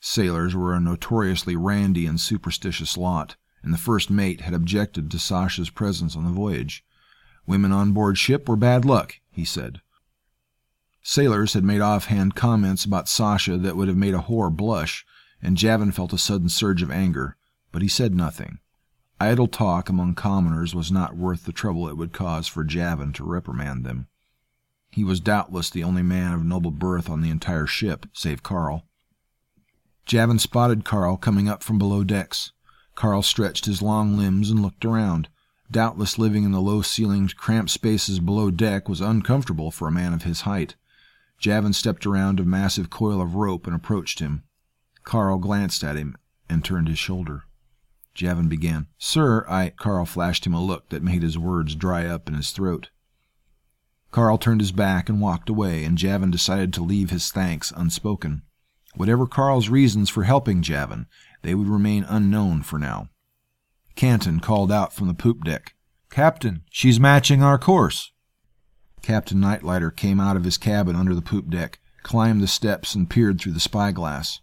Sailors 0.00 0.54
were 0.54 0.74
a 0.74 0.80
notoriously 0.80 1.56
randy 1.56 2.06
and 2.06 2.20
superstitious 2.20 2.96
lot, 2.96 3.36
and 3.62 3.72
the 3.72 3.78
first 3.78 4.10
mate 4.10 4.42
had 4.42 4.54
objected 4.54 5.10
to 5.10 5.18
Sasha's 5.18 5.70
presence 5.70 6.16
on 6.16 6.24
the 6.24 6.30
voyage. 6.30 6.84
Women 7.48 7.72
on 7.72 7.92
board 7.92 8.18
ship 8.18 8.46
were 8.46 8.56
bad 8.56 8.84
luck, 8.84 9.20
he 9.30 9.42
said. 9.42 9.80
Sailors 11.02 11.54
had 11.54 11.64
made 11.64 11.80
offhand 11.80 12.34
comments 12.34 12.84
about 12.84 13.08
Sasha 13.08 13.56
that 13.56 13.74
would 13.74 13.88
have 13.88 13.96
made 13.96 14.12
a 14.12 14.18
whore 14.28 14.54
blush, 14.54 15.06
and 15.40 15.56
Javin 15.56 15.92
felt 15.92 16.12
a 16.12 16.18
sudden 16.18 16.50
surge 16.50 16.82
of 16.82 16.90
anger, 16.90 17.38
but 17.72 17.80
he 17.80 17.88
said 17.88 18.14
nothing. 18.14 18.58
Idle 19.18 19.48
talk 19.48 19.88
among 19.88 20.14
commoners 20.14 20.74
was 20.74 20.92
not 20.92 21.16
worth 21.16 21.46
the 21.46 21.52
trouble 21.52 21.88
it 21.88 21.96
would 21.96 22.12
cause 22.12 22.46
for 22.46 22.64
Javin 22.64 23.14
to 23.14 23.24
reprimand 23.24 23.82
them. 23.82 24.08
He 24.90 25.02
was 25.02 25.18
doubtless 25.18 25.70
the 25.70 25.84
only 25.84 26.02
man 26.02 26.34
of 26.34 26.44
noble 26.44 26.70
birth 26.70 27.08
on 27.08 27.22
the 27.22 27.30
entire 27.30 27.66
ship, 27.66 28.04
save 28.12 28.42
Carl. 28.42 28.84
Javin 30.04 30.38
spotted 30.38 30.84
Carl 30.84 31.16
coming 31.16 31.48
up 31.48 31.62
from 31.62 31.78
below 31.78 32.04
decks. 32.04 32.52
Carl 32.94 33.22
stretched 33.22 33.64
his 33.64 33.80
long 33.80 34.18
limbs 34.18 34.50
and 34.50 34.60
looked 34.60 34.84
around. 34.84 35.30
Doubtless 35.70 36.18
living 36.18 36.44
in 36.44 36.52
the 36.52 36.60
low 36.60 36.80
ceilinged, 36.80 37.36
cramped 37.36 37.70
spaces 37.70 38.20
below 38.20 38.50
deck 38.50 38.88
was 38.88 39.00
uncomfortable 39.00 39.70
for 39.70 39.86
a 39.86 39.92
man 39.92 40.14
of 40.14 40.22
his 40.22 40.42
height. 40.42 40.76
Javin 41.38 41.74
stepped 41.74 42.06
around 42.06 42.40
a 42.40 42.44
massive 42.44 42.88
coil 42.88 43.20
of 43.20 43.34
rope 43.34 43.66
and 43.66 43.76
approached 43.76 44.18
him. 44.18 44.44
Carl 45.04 45.38
glanced 45.38 45.84
at 45.84 45.96
him 45.96 46.16
and 46.48 46.64
turned 46.64 46.88
his 46.88 46.98
shoulder. 46.98 47.44
Javin 48.14 48.48
began. 48.48 48.88
Sir, 48.98 49.46
I. 49.48 49.70
Carl 49.70 50.06
flashed 50.06 50.46
him 50.46 50.54
a 50.54 50.64
look 50.64 50.88
that 50.88 51.02
made 51.02 51.22
his 51.22 51.38
words 51.38 51.74
dry 51.74 52.06
up 52.06 52.28
in 52.28 52.34
his 52.34 52.50
throat. 52.50 52.88
Carl 54.10 54.38
turned 54.38 54.60
his 54.60 54.72
back 54.72 55.08
and 55.08 55.20
walked 55.20 55.48
away, 55.48 55.84
and 55.84 55.98
Javin 55.98 56.30
decided 56.30 56.72
to 56.72 56.82
leave 56.82 57.10
his 57.10 57.30
thanks 57.30 57.72
unspoken. 57.76 58.42
Whatever 58.94 59.26
Carl's 59.26 59.68
reasons 59.68 60.08
for 60.08 60.24
helping 60.24 60.62
Javin, 60.62 61.06
they 61.42 61.54
would 61.54 61.68
remain 61.68 62.04
unknown 62.08 62.62
for 62.62 62.78
now. 62.78 63.10
Canton 63.98 64.38
called 64.38 64.70
out 64.70 64.92
from 64.92 65.08
the 65.08 65.12
poop 65.12 65.42
deck. 65.42 65.74
Captain, 66.08 66.62
she's 66.70 67.00
matching 67.00 67.42
our 67.42 67.58
course. 67.58 68.12
Captain 69.02 69.38
Nightlighter 69.38 69.94
came 69.94 70.20
out 70.20 70.36
of 70.36 70.44
his 70.44 70.56
cabin 70.56 70.94
under 70.94 71.16
the 71.16 71.20
poop 71.20 71.50
deck, 71.50 71.80
climbed 72.04 72.40
the 72.40 72.46
steps, 72.46 72.94
and 72.94 73.10
peered 73.10 73.40
through 73.40 73.54
the 73.54 73.58
spyglass. 73.58 74.40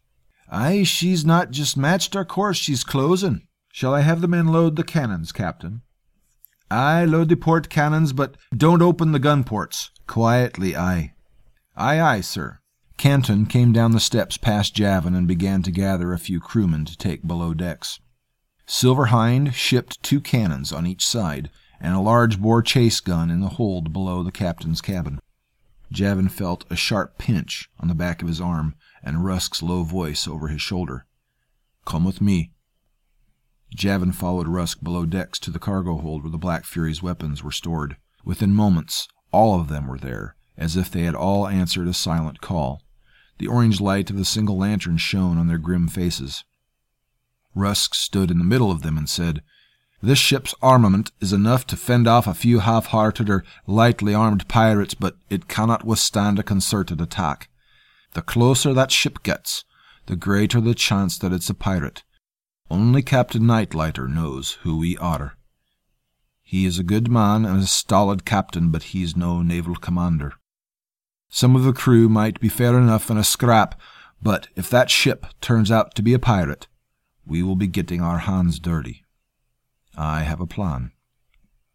Aye, 0.51 0.83
she's 0.83 1.23
not 1.23 1.51
just 1.51 1.77
matched 1.77 2.17
our 2.17 2.25
course, 2.25 2.57
she's 2.57 2.83
closing. 2.83 3.47
Shall 3.71 3.93
I 3.93 4.01
have 4.01 4.19
the 4.19 4.27
men 4.27 4.47
load 4.47 4.75
the 4.75 4.83
cannons, 4.83 5.31
Captain? 5.31 5.83
Aye, 6.69 7.05
load 7.05 7.29
the 7.29 7.37
port 7.37 7.69
cannons, 7.69 8.11
but 8.11 8.35
don't 8.53 8.81
open 8.81 9.13
the 9.13 9.19
gun 9.19 9.45
ports. 9.45 9.89
Quietly, 10.05 10.75
aye. 10.75 11.13
Aye, 11.77 12.01
aye, 12.01 12.21
sir. 12.21 12.59
Canton 12.97 13.45
came 13.45 13.71
down 13.71 13.93
the 13.93 14.01
steps 14.01 14.35
past 14.35 14.75
Javin 14.75 15.15
and 15.15 15.29
began 15.29 15.61
to 15.63 15.71
gather 15.71 16.11
a 16.11 16.19
few 16.19 16.41
crewmen 16.41 16.83
to 16.83 16.97
take 16.97 17.25
below 17.25 17.53
decks. 17.53 18.01
Silver 18.67 19.07
Hind 19.07 19.53
shipped 19.53 20.01
two 20.01 20.19
cannons 20.19 20.71
on 20.71 20.87
each 20.87 21.05
side 21.05 21.49
and 21.79 21.93
a 21.93 21.99
large 21.99 22.39
bore 22.41 22.61
chase 22.61 22.99
gun 22.99 23.29
in 23.29 23.41
the 23.41 23.49
hold 23.49 23.93
below 23.93 24.23
the 24.23 24.31
captain's 24.31 24.81
cabin. 24.81 25.19
Javin 25.91 26.29
felt 26.29 26.65
a 26.69 26.75
sharp 26.75 27.17
pinch 27.17 27.69
on 27.79 27.87
the 27.87 27.95
back 27.95 28.21
of 28.21 28.27
his 28.27 28.41
arm 28.41 28.75
and 29.03 29.23
Rusk's 29.23 29.61
low 29.61 29.83
voice 29.83 30.27
over 30.27 30.47
his 30.47 30.61
shoulder. 30.61 31.05
Come 31.85 32.03
with 32.03 32.21
me. 32.21 32.51
Javin 33.75 34.13
followed 34.13 34.47
Rusk 34.47 34.83
below 34.83 35.05
decks 35.05 35.37
to 35.39 35.51
the 35.51 35.59
cargo 35.59 35.97
hold 35.97 36.23
where 36.23 36.31
the 36.31 36.37
Black 36.37 36.65
Fury's 36.65 37.03
weapons 37.03 37.43
were 37.43 37.51
stored. 37.51 37.97
Within 38.23 38.51
moments, 38.51 39.07
all 39.31 39.59
of 39.59 39.67
them 39.67 39.85
were 39.85 39.99
there, 39.99 40.35
as 40.57 40.75
if 40.75 40.89
they 40.89 41.03
had 41.03 41.13
all 41.13 41.47
answered 41.47 41.87
a 41.87 41.93
silent 41.93 42.41
call. 42.41 42.81
The 43.37 43.47
orange 43.47 43.79
light 43.79 44.09
of 44.09 44.17
the 44.17 44.25
single 44.25 44.57
lantern 44.57 44.97
shone 44.97 45.37
on 45.37 45.47
their 45.47 45.57
grim 45.57 45.87
faces. 45.87 46.43
Rusk 47.55 47.95
stood 47.95 48.29
in 48.29 48.37
the 48.37 48.43
middle 48.43 48.69
of 48.69 48.81
them 48.81 48.97
and 48.97 49.09
said, 49.09 49.41
This 50.01 50.19
ship's 50.19 50.53
armament 50.61 51.11
is 51.21 51.33
enough 51.33 51.65
to 51.67 51.77
fend 51.77 52.07
off 52.07 52.27
a 52.27 52.33
few 52.33 52.59
half 52.59 52.87
hearted 52.87 53.29
or 53.29 53.45
lightly 53.65 54.13
armed 54.13 54.47
pirates, 54.47 54.93
but 54.93 55.15
it 55.29 55.47
cannot 55.47 55.85
withstand 55.85 56.37
a 56.37 56.43
concerted 56.43 56.99
attack. 56.99 57.49
The 58.13 58.21
closer 58.21 58.73
that 58.73 58.91
ship 58.91 59.23
gets, 59.23 59.63
the 60.05 60.15
greater 60.15 60.61
the 60.61 60.75
chance 60.75 61.17
that 61.17 61.33
it's 61.33 61.49
a 61.49 61.53
pirate. 61.53 62.03
Only 62.69 63.01
Captain 63.01 63.43
Nightlighter 63.43 64.07
knows 64.07 64.57
who 64.63 64.77
we 64.77 64.97
are. 64.97 65.37
He 66.43 66.65
is 66.65 66.77
a 66.77 66.83
good 66.83 67.09
man 67.09 67.45
and 67.45 67.63
a 67.63 67.65
stolid 67.65 68.25
captain, 68.25 68.69
but 68.69 68.83
he's 68.83 69.15
no 69.15 69.41
naval 69.41 69.75
commander. 69.75 70.33
Some 71.29 71.55
of 71.55 71.63
the 71.63 71.73
crew 71.73 72.07
might 72.07 72.39
be 72.39 72.49
fair 72.49 72.77
enough 72.77 73.09
in 73.09 73.17
a 73.17 73.23
scrap, 73.23 73.79
but 74.21 74.47
if 74.55 74.69
that 74.69 74.89
ship 74.89 75.25
turns 75.41 75.71
out 75.71 75.95
to 75.95 76.01
be 76.01 76.13
a 76.13 76.19
pirate, 76.19 76.67
we 77.27 77.41
will 77.41 77.55
be 77.55 77.67
getting 77.67 78.01
our 78.01 78.19
hands 78.19 78.59
dirty. 78.59 79.03
I 79.97 80.21
have 80.21 80.39
a 80.39 80.47
plan. 80.47 80.91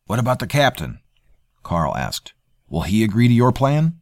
What 0.07 0.19
about 0.19 0.39
the 0.39 0.47
captain? 0.47 1.01
Carl 1.63 1.97
asked. 1.97 2.33
Will 2.69 2.83
he 2.83 3.03
agree 3.03 3.29
to 3.29 3.35
your 3.35 3.53
plan? 3.53 4.01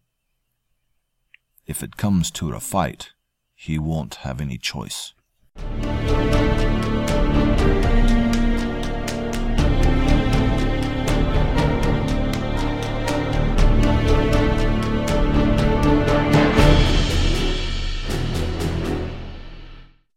If 1.67 1.83
it 1.83 1.97
comes 1.97 2.31
to 2.33 2.53
a 2.53 2.61
fight, 2.61 3.13
he 3.55 3.79
won't 3.79 4.17
have 4.17 4.41
any 4.41 4.59
choice. 4.59 5.15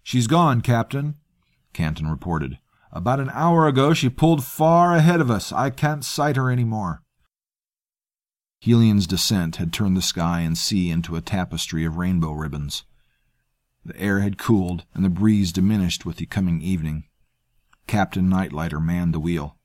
She's 0.03 0.27
gone, 0.27 0.59
Captain, 0.59 1.15
Canton 1.73 2.07
reported. 2.07 2.59
About 2.91 3.19
an 3.19 3.29
hour 3.33 3.67
ago 3.67 3.93
she 3.93 4.09
pulled 4.09 4.43
far 4.43 4.95
ahead 4.95 5.21
of 5.21 5.31
us. 5.31 5.51
I 5.51 5.69
can't 5.69 6.03
sight 6.03 6.35
her 6.35 6.49
any 6.49 6.63
more. 6.63 7.01
Helian's 8.59 9.07
descent 9.07 9.55
had 9.55 9.73
turned 9.73 9.97
the 9.97 10.01
sky 10.01 10.41
and 10.41 10.57
sea 10.57 10.91
into 10.91 11.15
a 11.15 11.21
tapestry 11.21 11.83
of 11.83 11.97
rainbow 11.97 12.31
ribbons. 12.31 12.83
The 13.83 13.99
air 13.99 14.19
had 14.19 14.37
cooled, 14.37 14.85
and 14.93 15.03
the 15.03 15.09
breeze 15.09 15.51
diminished 15.51 16.05
with 16.05 16.17
the 16.17 16.27
coming 16.27 16.61
evening. 16.61 17.05
Captain 17.87 18.29
Nightlighter 18.29 18.83
manned 18.83 19.13
the 19.13 19.19
wheel. 19.19 19.57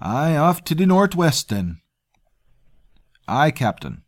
Aye, 0.00 0.36
off 0.36 0.64
to 0.64 0.74
the 0.74 0.86
northwest, 0.86 1.50
then. 1.50 1.80
Aye, 3.26 3.50
Captain. 3.50 4.02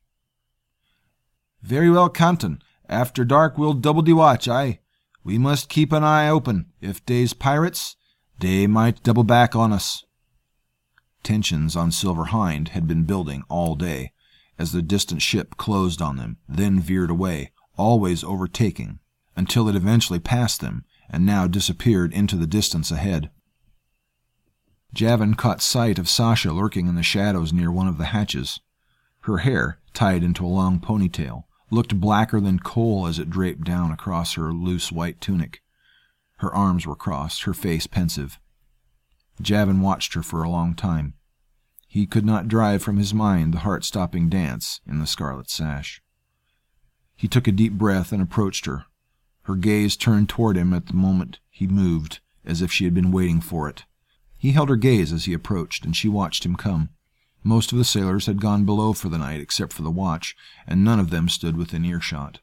Very 1.61 1.90
well, 1.90 2.09
Canton. 2.09 2.62
After 2.88 3.25
dark 3.25 3.59
we'll 3.59 3.75
double 3.75 4.03
the 4.03 4.14
watch, 4.14 4.49
aye. 4.49 4.80
We 5.22 5.38
must 5.38 5.68
keep 5.68 5.92
an 5.92 6.04
eye 6.04 6.28
open. 6.28 6.72
If 6.80 7.04
they's 7.04 7.33
pirates, 7.35 7.96
they 8.38 8.66
might 8.66 9.02
double 9.02 9.24
back 9.24 9.54
on 9.54 9.72
us. 9.72 10.04
Tensions 11.22 11.76
on 11.76 11.92
Silver 11.92 12.26
Hind 12.26 12.70
had 12.70 12.87
been 12.87 13.04
building 13.04 13.44
all 13.48 13.74
day, 13.74 14.12
as 14.59 14.72
the 14.72 14.83
distant 14.83 15.20
ship 15.22 15.56
closed 15.56 16.00
on 16.00 16.16
them, 16.16 16.38
then 16.48 16.80
veered 16.80 17.11
away, 17.11 17.52
always 17.76 18.24
overtaking, 18.24 18.98
until 19.37 19.68
it 19.68 19.76
eventually 19.76 20.18
passed 20.18 20.61
them 20.61 20.85
and 21.11 21.26
now 21.26 21.46
disappeared 21.46 22.12
into 22.12 22.37
the 22.37 22.46
distance 22.46 22.90
ahead. 22.90 23.30
Javin 24.94 25.35
caught 25.37 25.62
sight 25.62 25.98
of 25.98 26.09
Sasha 26.09 26.52
lurking 26.52 26.88
in 26.88 26.94
the 26.94 27.02
shadows 27.02 27.52
near 27.52 27.70
one 27.70 27.88
of 27.88 27.98
the 27.98 28.06
hatches. 28.06 28.61
Her 29.20 29.38
hair, 29.38 29.78
tied 29.92 30.24
into 30.24 30.44
a 30.44 30.48
long 30.48 30.80
ponytail, 30.80 31.44
looked 31.70 32.00
blacker 32.00 32.40
than 32.40 32.59
coal 32.59 33.06
as 33.06 33.18
it 33.18 33.30
draped 33.30 33.64
down 33.64 33.90
across 33.90 34.35
her 34.35 34.52
loose 34.52 34.90
white 34.90 35.20
tunic. 35.20 35.62
Her 36.38 36.54
arms 36.54 36.87
were 36.87 36.96
crossed, 36.96 37.44
her 37.44 37.54
face 37.54 37.87
pensive. 37.87 38.38
Javin 39.40 39.80
watched 39.80 40.14
her 40.14 40.22
for 40.22 40.42
a 40.42 40.50
long 40.50 40.74
time. 40.74 41.14
He 41.87 42.06
could 42.06 42.24
not 42.24 42.48
drive 42.48 42.83
from 42.83 42.98
his 42.98 43.12
mind 43.14 43.52
the 43.52 43.61
heart 43.61 43.85
stopping 43.85 44.28
dance 44.28 44.80
in 44.87 44.98
the 44.98 45.06
scarlet 45.06 45.50
sash. 45.50 46.02
He 47.16 47.28
took 47.28 47.46
a 47.46 47.52
deep 47.52 47.74
breath 47.74 48.12
and 48.12 48.22
approached 48.22 48.66
her. 48.66 48.85
Her 49.42 49.56
gaze 49.56 49.96
turned 49.96 50.28
toward 50.28 50.56
him 50.56 50.72
at 50.72 50.87
the 50.87 50.94
moment 50.94 51.40
he 51.50 51.66
moved, 51.66 52.20
as 52.44 52.62
if 52.62 52.72
she 52.72 52.85
had 52.85 52.94
been 52.94 53.12
waiting 53.12 53.40
for 53.40 53.68
it. 53.68 53.85
He 54.38 54.52
held 54.52 54.68
her 54.70 54.76
gaze 54.76 55.12
as 55.12 55.26
he 55.26 55.35
approached, 55.35 55.85
and 55.85 55.94
she 55.94 56.09
watched 56.09 56.46
him 56.46 56.56
come. 56.56 56.90
Most 57.42 57.72
of 57.72 57.79
the 57.79 57.85
sailors 57.85 58.26
had 58.26 58.40
gone 58.40 58.64
below 58.64 58.92
for 58.92 59.09
the 59.09 59.18
night 59.18 59.40
except 59.40 59.72
for 59.72 59.83
the 59.83 59.90
watch, 59.90 60.37
and 60.66 60.85
none 60.85 61.00
of 61.00 61.11
them 61.11 61.29
stood 61.29 61.57
within 61.57 61.85
earshot. 61.85 62.40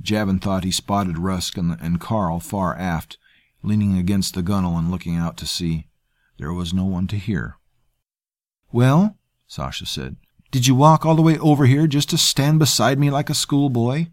Javin 0.00 0.40
thought 0.40 0.64
he 0.64 0.70
spotted 0.70 1.18
Rusk 1.18 1.56
and, 1.56 2.00
Carl 2.00 2.40
far 2.40 2.76
aft, 2.76 3.18
leaning 3.62 3.96
against 3.96 4.34
the 4.34 4.42
gunwale 4.42 4.78
and 4.78 4.90
looking 4.90 5.16
out 5.16 5.36
to 5.38 5.46
sea. 5.46 5.88
There 6.38 6.52
was 6.52 6.74
no 6.74 6.84
one 6.84 7.06
to 7.08 7.16
hear. 7.16 7.56
Well, 8.72 9.16
Sasha 9.46 9.86
said, 9.86 10.16
did 10.50 10.66
you 10.66 10.74
walk 10.74 11.06
all 11.06 11.14
the 11.14 11.22
way 11.22 11.38
over 11.38 11.66
here 11.66 11.86
just 11.86 12.10
to 12.10 12.18
stand 12.18 12.58
beside 12.58 12.98
me 12.98 13.10
like 13.10 13.30
a 13.30 13.34
schoolboy? 13.34 14.08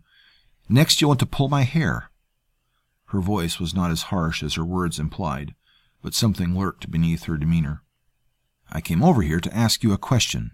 Next 0.69 1.01
you 1.01 1.07
want 1.07 1.19
to 1.19 1.25
pull 1.25 1.49
my 1.49 1.63
hair. 1.63 2.11
Her 3.07 3.19
voice 3.19 3.59
was 3.59 3.73
not 3.73 3.91
as 3.91 4.03
harsh 4.03 4.43
as 4.43 4.53
her 4.53 4.63
words 4.63 4.99
implied, 4.99 5.55
but 6.01 6.13
something 6.13 6.57
lurked 6.57 6.91
beneath 6.91 7.23
her 7.23 7.37
demeanor. 7.37 7.83
I 8.71 8.81
came 8.81 9.03
over 9.03 9.21
here 9.21 9.39
to 9.39 9.55
ask 9.55 9.83
you 9.83 9.93
a 9.93 9.97
question. 9.97 10.51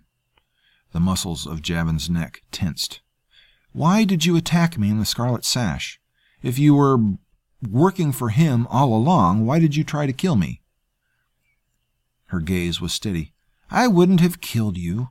The 0.91 0.99
muscles 0.99 1.45
of 1.45 1.61
Javin's 1.61 2.09
neck 2.09 2.43
tensed. 2.51 3.01
Why 3.73 4.05
did 4.05 4.25
you 4.25 4.37
attack 4.37 4.77
me 4.77 4.89
in 4.89 4.99
the 4.99 5.05
Scarlet 5.05 5.43
Sash? 5.43 5.99
If 6.41 6.57
you 6.57 6.75
were 6.75 6.97
working 7.69 8.11
for 8.11 8.29
him 8.29 8.67
all 8.67 8.95
along, 8.95 9.45
why 9.45 9.59
did 9.59 9.75
you 9.75 9.83
try 9.83 10.05
to 10.05 10.13
kill 10.13 10.35
me? 10.35 10.61
Her 12.27 12.39
gaze 12.39 12.79
was 12.79 12.93
steady. 12.93 13.33
I 13.69 13.87
wouldn't 13.87 14.21
have 14.21 14.41
killed 14.41 14.77
you. 14.77 15.09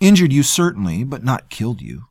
Injured 0.00 0.32
you, 0.32 0.42
certainly, 0.42 1.02
but 1.04 1.24
not 1.24 1.50
killed 1.50 1.80
you. 1.80 2.04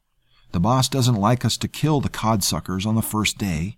The 0.52 0.60
boss 0.60 0.90
doesn't 0.90 1.16
like 1.16 1.46
us 1.46 1.58
to 1.58 1.68
kill 1.68 2.02
the 2.02 2.10
codsuckers 2.10 2.86
on 2.86 2.96
the 2.96 3.02
first 3.02 3.38
day. 3.38 3.78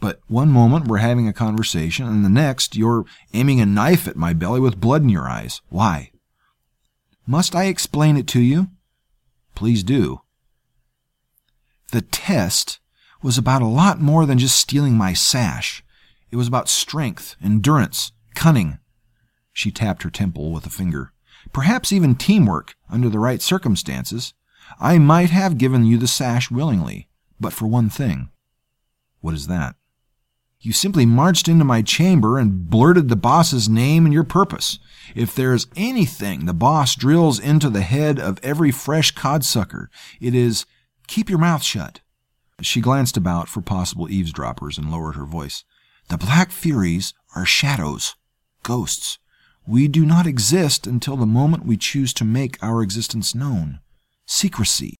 But 0.00 0.20
one 0.26 0.50
moment 0.50 0.86
we're 0.86 0.98
having 0.98 1.26
a 1.26 1.32
conversation, 1.32 2.06
and 2.06 2.24
the 2.24 2.28
next 2.28 2.76
you're 2.76 3.04
aiming 3.32 3.60
a 3.60 3.66
knife 3.66 4.06
at 4.06 4.16
my 4.16 4.32
belly 4.32 4.60
with 4.60 4.80
blood 4.80 5.02
in 5.02 5.08
your 5.08 5.28
eyes. 5.28 5.60
Why? 5.68 6.10
Must 7.26 7.54
I 7.54 7.64
explain 7.64 8.16
it 8.16 8.26
to 8.28 8.40
you? 8.40 8.68
Please 9.54 9.82
do. 9.82 10.20
The 11.92 12.02
test 12.02 12.78
was 13.22 13.38
about 13.38 13.62
a 13.62 13.66
lot 13.66 14.00
more 14.00 14.26
than 14.26 14.38
just 14.38 14.60
stealing 14.60 14.94
my 14.94 15.12
sash. 15.12 15.82
It 16.30 16.36
was 16.36 16.46
about 16.46 16.68
strength, 16.68 17.36
endurance, 17.42 18.12
cunning. 18.34 18.78
She 19.52 19.70
tapped 19.70 20.02
her 20.02 20.10
temple 20.10 20.52
with 20.52 20.66
a 20.66 20.70
finger. 20.70 21.12
Perhaps 21.52 21.92
even 21.92 22.14
teamwork 22.14 22.74
under 22.90 23.08
the 23.08 23.18
right 23.18 23.40
circumstances. 23.40 24.34
I 24.78 24.98
might 24.98 25.30
have 25.30 25.58
given 25.58 25.84
you 25.86 25.96
the 25.96 26.08
sash 26.08 26.50
willingly, 26.50 27.08
but 27.40 27.52
for 27.52 27.66
one 27.66 27.88
thing. 27.88 28.30
What 29.20 29.34
is 29.34 29.46
that? 29.46 29.76
You 30.60 30.72
simply 30.72 31.06
marched 31.06 31.48
into 31.48 31.64
my 31.64 31.82
chamber 31.82 32.38
and 32.38 32.68
blurted 32.68 33.08
the 33.08 33.16
boss's 33.16 33.68
name 33.68 34.04
and 34.04 34.12
your 34.12 34.24
purpose. 34.24 34.78
If 35.14 35.34
there's 35.34 35.68
anything 35.76 36.46
the 36.46 36.54
boss 36.54 36.94
drills 36.94 37.38
into 37.38 37.70
the 37.70 37.82
head 37.82 38.18
of 38.18 38.40
every 38.42 38.70
fresh 38.70 39.12
codsucker, 39.12 39.90
it 40.20 40.34
is 40.34 40.66
keep 41.06 41.28
your 41.28 41.38
mouth 41.38 41.62
shut. 41.62 42.00
She 42.62 42.80
glanced 42.80 43.16
about 43.16 43.48
for 43.48 43.60
possible 43.60 44.10
eavesdroppers 44.10 44.78
and 44.78 44.90
lowered 44.90 45.16
her 45.16 45.26
voice. 45.26 45.64
The 46.08 46.16
Black 46.16 46.50
Furies 46.50 47.12
are 47.34 47.44
shadows, 47.44 48.14
ghosts. 48.62 49.18
We 49.66 49.88
do 49.88 50.06
not 50.06 50.26
exist 50.26 50.86
until 50.86 51.16
the 51.16 51.26
moment 51.26 51.66
we 51.66 51.76
choose 51.76 52.14
to 52.14 52.24
make 52.24 52.62
our 52.62 52.82
existence 52.82 53.34
known. 53.34 53.80
Secrecy. 54.24 54.96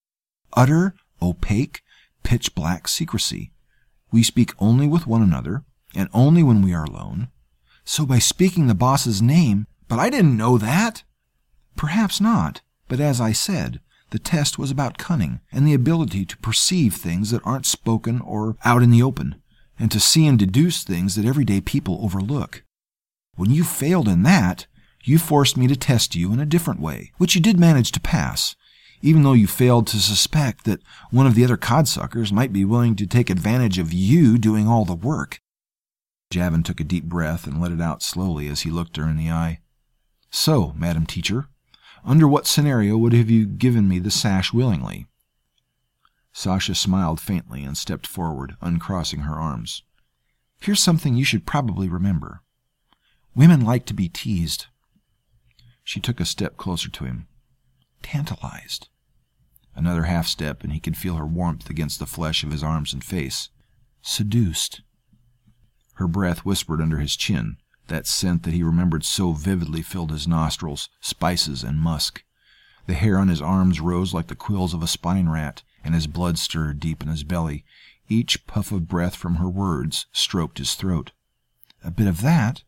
Utter, 0.52 0.94
opaque, 1.22 1.82
pitch 2.22 2.54
black 2.54 2.88
secrecy. 2.88 3.52
We 4.16 4.22
speak 4.22 4.54
only 4.58 4.88
with 4.88 5.06
one 5.06 5.20
another, 5.20 5.62
and 5.94 6.08
only 6.14 6.42
when 6.42 6.62
we 6.62 6.72
are 6.72 6.84
alone. 6.84 7.28
So 7.84 8.06
by 8.06 8.18
speaking 8.18 8.66
the 8.66 8.74
boss's 8.74 9.20
name, 9.20 9.66
but 9.88 9.98
I 9.98 10.08
didn't 10.08 10.38
know 10.38 10.56
that. 10.56 11.02
Perhaps 11.76 12.18
not, 12.18 12.62
but 12.88 12.98
as 12.98 13.20
I 13.20 13.32
said, 13.32 13.78
the 14.12 14.18
test 14.18 14.58
was 14.58 14.70
about 14.70 14.96
cunning 14.96 15.40
and 15.52 15.66
the 15.66 15.74
ability 15.74 16.24
to 16.24 16.38
perceive 16.38 16.94
things 16.94 17.30
that 17.30 17.44
aren't 17.44 17.66
spoken 17.66 18.22
or 18.22 18.56
out 18.64 18.82
in 18.82 18.88
the 18.88 19.02
open, 19.02 19.34
and 19.78 19.90
to 19.90 20.00
see 20.00 20.26
and 20.26 20.38
deduce 20.38 20.82
things 20.82 21.14
that 21.16 21.26
everyday 21.26 21.60
people 21.60 22.00
overlook. 22.02 22.64
When 23.34 23.50
you 23.50 23.64
failed 23.64 24.08
in 24.08 24.22
that, 24.22 24.66
you 25.04 25.18
forced 25.18 25.58
me 25.58 25.66
to 25.66 25.76
test 25.76 26.14
you 26.14 26.32
in 26.32 26.40
a 26.40 26.46
different 26.46 26.80
way, 26.80 27.12
which 27.18 27.34
you 27.34 27.42
did 27.42 27.60
manage 27.60 27.92
to 27.92 28.00
pass, 28.00 28.56
even 29.06 29.22
though 29.22 29.34
you 29.34 29.46
failed 29.46 29.86
to 29.86 30.00
suspect 30.00 30.64
that 30.64 30.82
one 31.12 31.28
of 31.28 31.36
the 31.36 31.44
other 31.44 31.56
codsuckers 31.56 32.32
might 32.32 32.52
be 32.52 32.64
willing 32.64 32.96
to 32.96 33.06
take 33.06 33.30
advantage 33.30 33.78
of 33.78 33.92
you 33.92 34.36
doing 34.36 34.66
all 34.66 34.84
the 34.84 34.96
work. 34.96 35.40
Javin 36.28 36.64
took 36.64 36.80
a 36.80 36.84
deep 36.84 37.04
breath 37.04 37.46
and 37.46 37.60
let 37.60 37.70
it 37.70 37.80
out 37.80 38.02
slowly 38.02 38.48
as 38.48 38.62
he 38.62 38.70
looked 38.70 38.96
her 38.96 39.08
in 39.08 39.16
the 39.16 39.30
eye. 39.30 39.60
So, 40.28 40.72
Madam 40.76 41.06
Teacher, 41.06 41.46
under 42.04 42.26
what 42.26 42.48
scenario 42.48 42.96
would 42.96 43.12
have 43.12 43.30
you 43.30 43.46
given 43.46 43.88
me 43.88 44.00
the 44.00 44.10
sash 44.10 44.52
willingly? 44.52 45.06
Sasha 46.32 46.74
smiled 46.74 47.20
faintly 47.20 47.62
and 47.62 47.78
stepped 47.78 48.08
forward, 48.08 48.56
uncrossing 48.60 49.20
her 49.20 49.36
arms. 49.36 49.84
Here's 50.60 50.82
something 50.82 51.14
you 51.14 51.24
should 51.24 51.46
probably 51.46 51.88
remember. 51.88 52.40
Women 53.36 53.60
like 53.60 53.86
to 53.86 53.94
be 53.94 54.08
teased. 54.08 54.66
She 55.84 56.00
took 56.00 56.18
a 56.18 56.24
step 56.24 56.56
closer 56.56 56.90
to 56.90 57.04
him. 57.04 57.28
Tantalized. 58.02 58.88
Another 59.76 60.04
half 60.04 60.26
step, 60.26 60.64
and 60.64 60.72
he 60.72 60.80
could 60.80 60.96
feel 60.96 61.16
her 61.16 61.26
warmth 61.26 61.68
against 61.68 61.98
the 61.98 62.06
flesh 62.06 62.42
of 62.42 62.50
his 62.50 62.62
arms 62.62 62.94
and 62.94 63.04
face. 63.04 63.50
Seduced. 64.00 64.80
Her 65.94 66.08
breath 66.08 66.46
whispered 66.46 66.80
under 66.80 66.98
his 66.98 67.14
chin, 67.14 67.58
that 67.88 68.06
scent 68.06 68.42
that 68.44 68.54
he 68.54 68.62
remembered 68.62 69.04
so 69.04 69.32
vividly 69.32 69.82
filled 69.82 70.10
his 70.10 70.26
nostrils, 70.26 70.88
spices 71.00 71.62
and 71.62 71.78
musk. 71.78 72.24
The 72.86 72.94
hair 72.94 73.18
on 73.18 73.28
his 73.28 73.42
arms 73.42 73.80
rose 73.80 74.14
like 74.14 74.28
the 74.28 74.34
quills 74.34 74.72
of 74.72 74.82
a 74.82 74.86
spine 74.86 75.28
rat, 75.28 75.62
and 75.84 75.94
his 75.94 76.06
blood 76.06 76.38
stirred 76.38 76.80
deep 76.80 77.02
in 77.02 77.08
his 77.08 77.22
belly. 77.22 77.64
Each 78.08 78.46
puff 78.46 78.72
of 78.72 78.88
breath 78.88 79.14
from 79.14 79.36
her 79.36 79.48
words 79.48 80.06
stroked 80.10 80.56
his 80.56 80.74
throat. 80.74 81.12
A 81.84 81.90
bit 81.90 82.06
of 82.06 82.22
that, 82.22 82.62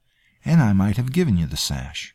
and 0.44 0.60
I 0.60 0.74
might 0.74 0.98
have 0.98 1.12
given 1.12 1.38
you 1.38 1.46
the 1.46 1.56
sash. 1.56 2.14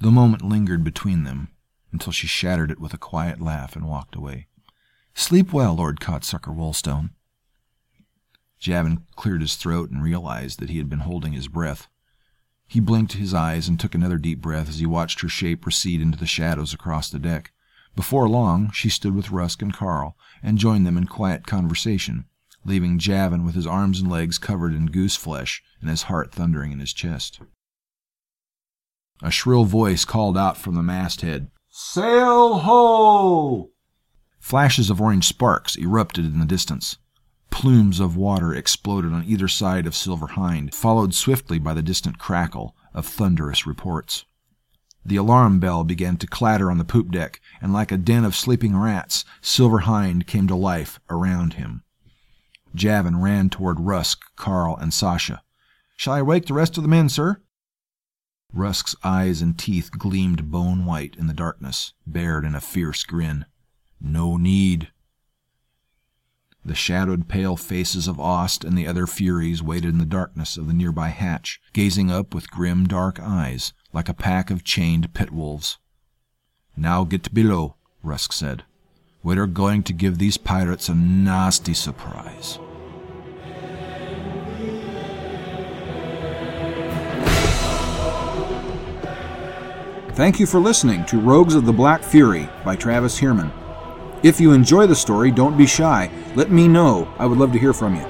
The 0.00 0.10
moment 0.10 0.42
lingered 0.42 0.84
between 0.84 1.24
them 1.24 1.48
until 1.92 2.12
she 2.12 2.26
shattered 2.26 2.70
it 2.70 2.80
with 2.80 2.94
a 2.94 2.98
quiet 2.98 3.40
laugh 3.40 3.76
and 3.76 3.88
walked 3.88 4.14
away. 4.14 4.46
Sleep 5.14 5.52
well, 5.52 5.74
Lord 5.74 6.00
Codsucker 6.00 6.50
Wolstone. 6.50 7.10
Javin 8.60 9.04
cleared 9.16 9.40
his 9.40 9.54
throat 9.54 9.90
and 9.90 10.02
realized 10.02 10.58
that 10.60 10.70
he 10.70 10.78
had 10.78 10.88
been 10.88 11.00
holding 11.00 11.32
his 11.32 11.48
breath. 11.48 11.88
He 12.66 12.80
blinked 12.80 13.12
his 13.12 13.32
eyes 13.32 13.68
and 13.68 13.78
took 13.78 13.94
another 13.94 14.18
deep 14.18 14.40
breath 14.40 14.68
as 14.68 14.78
he 14.78 14.86
watched 14.86 15.20
her 15.20 15.28
shape 15.28 15.64
recede 15.64 16.00
into 16.00 16.18
the 16.18 16.26
shadows 16.26 16.74
across 16.74 17.08
the 17.08 17.18
deck. 17.18 17.52
Before 17.94 18.28
long, 18.28 18.70
she 18.72 18.90
stood 18.90 19.14
with 19.14 19.30
Rusk 19.30 19.62
and 19.62 19.72
Carl 19.72 20.16
and 20.42 20.58
joined 20.58 20.86
them 20.86 20.98
in 20.98 21.06
quiet 21.06 21.46
conversation, 21.46 22.26
leaving 22.64 22.98
Javin 22.98 23.44
with 23.44 23.54
his 23.54 23.66
arms 23.66 24.00
and 24.00 24.10
legs 24.10 24.38
covered 24.38 24.74
in 24.74 24.86
goose 24.86 25.16
flesh 25.16 25.62
and 25.80 25.88
his 25.88 26.02
heart 26.04 26.32
thundering 26.32 26.72
in 26.72 26.80
his 26.80 26.92
chest. 26.92 27.40
A 29.22 29.30
shrill 29.30 29.64
voice 29.64 30.04
called 30.04 30.36
out 30.36 30.58
from 30.58 30.74
the 30.74 30.82
masthead, 30.82 31.50
Sail 31.78 32.60
ho! 32.60 33.68
Flashes 34.38 34.88
of 34.88 34.98
orange 34.98 35.26
sparks 35.26 35.76
erupted 35.76 36.24
in 36.24 36.38
the 36.38 36.46
distance. 36.46 36.96
Plumes 37.50 38.00
of 38.00 38.16
water 38.16 38.54
exploded 38.54 39.12
on 39.12 39.24
either 39.26 39.46
side 39.46 39.86
of 39.86 39.94
Silver 39.94 40.28
Hind, 40.28 40.74
followed 40.74 41.14
swiftly 41.14 41.58
by 41.58 41.74
the 41.74 41.82
distant 41.82 42.18
crackle 42.18 42.74
of 42.94 43.04
thunderous 43.04 43.66
reports. 43.66 44.24
The 45.04 45.16
alarm 45.16 45.60
bell 45.60 45.84
began 45.84 46.16
to 46.16 46.26
clatter 46.26 46.70
on 46.70 46.78
the 46.78 46.84
poop 46.84 47.10
deck, 47.10 47.42
and 47.60 47.74
like 47.74 47.92
a 47.92 47.98
den 47.98 48.24
of 48.24 48.34
sleeping 48.34 48.74
rats, 48.74 49.26
Silver 49.42 49.80
Hind 49.80 50.26
came 50.26 50.46
to 50.46 50.56
life 50.56 50.98
around 51.10 51.54
him. 51.54 51.82
Javin 52.74 53.20
ran 53.20 53.50
toward 53.50 53.80
Rusk, 53.80 54.22
Carl, 54.36 54.78
and 54.78 54.94
Sasha. 54.94 55.42
Shall 55.98 56.14
I 56.14 56.22
wake 56.22 56.46
the 56.46 56.54
rest 56.54 56.78
of 56.78 56.82
the 56.82 56.88
men, 56.88 57.10
sir? 57.10 57.42
Rusk's 58.52 58.96
eyes 59.04 59.42
and 59.42 59.58
teeth 59.58 59.90
gleamed 59.92 60.50
bone 60.50 60.86
white 60.86 61.16
in 61.16 61.26
the 61.26 61.34
darkness, 61.34 61.92
bared 62.06 62.44
in 62.44 62.54
a 62.54 62.60
fierce 62.60 63.04
grin. 63.04 63.44
No 64.00 64.36
need. 64.36 64.90
The 66.64 66.74
shadowed 66.74 67.28
pale 67.28 67.56
faces 67.56 68.08
of 68.08 68.18
Ost 68.18 68.64
and 68.64 68.76
the 68.76 68.86
other 68.86 69.06
Furies 69.06 69.62
waited 69.62 69.90
in 69.90 69.98
the 69.98 70.04
darkness 70.04 70.56
of 70.56 70.66
the 70.66 70.72
nearby 70.72 71.08
hatch, 71.08 71.60
gazing 71.72 72.10
up 72.10 72.34
with 72.34 72.50
grim 72.50 72.88
dark 72.88 73.20
eyes, 73.20 73.72
like 73.92 74.08
a 74.08 74.14
pack 74.14 74.50
of 74.50 74.64
chained 74.64 75.14
pit 75.14 75.30
wolves. 75.30 75.78
Now 76.76 77.04
get 77.04 77.32
below, 77.32 77.76
Rusk 78.02 78.32
said. 78.32 78.64
We're 79.22 79.46
going 79.46 79.82
to 79.84 79.92
give 79.92 80.18
these 80.18 80.36
pirates 80.36 80.88
a 80.88 80.94
nasty 80.94 81.74
surprise. 81.74 82.58
Thank 90.16 90.40
you 90.40 90.46
for 90.46 90.58
listening 90.58 91.04
to 91.06 91.20
Rogues 91.20 91.54
of 91.54 91.66
the 91.66 91.74
Black 91.74 92.02
Fury 92.02 92.48
by 92.64 92.74
Travis 92.74 93.20
Heermann. 93.20 93.52
If 94.22 94.40
you 94.40 94.52
enjoy 94.52 94.86
the 94.86 94.96
story, 94.96 95.30
don't 95.30 95.58
be 95.58 95.66
shy. 95.66 96.10
Let 96.34 96.50
me 96.50 96.68
know. 96.68 97.06
I 97.18 97.26
would 97.26 97.36
love 97.36 97.52
to 97.52 97.58
hear 97.58 97.74
from 97.74 97.94
you. 97.94 98.00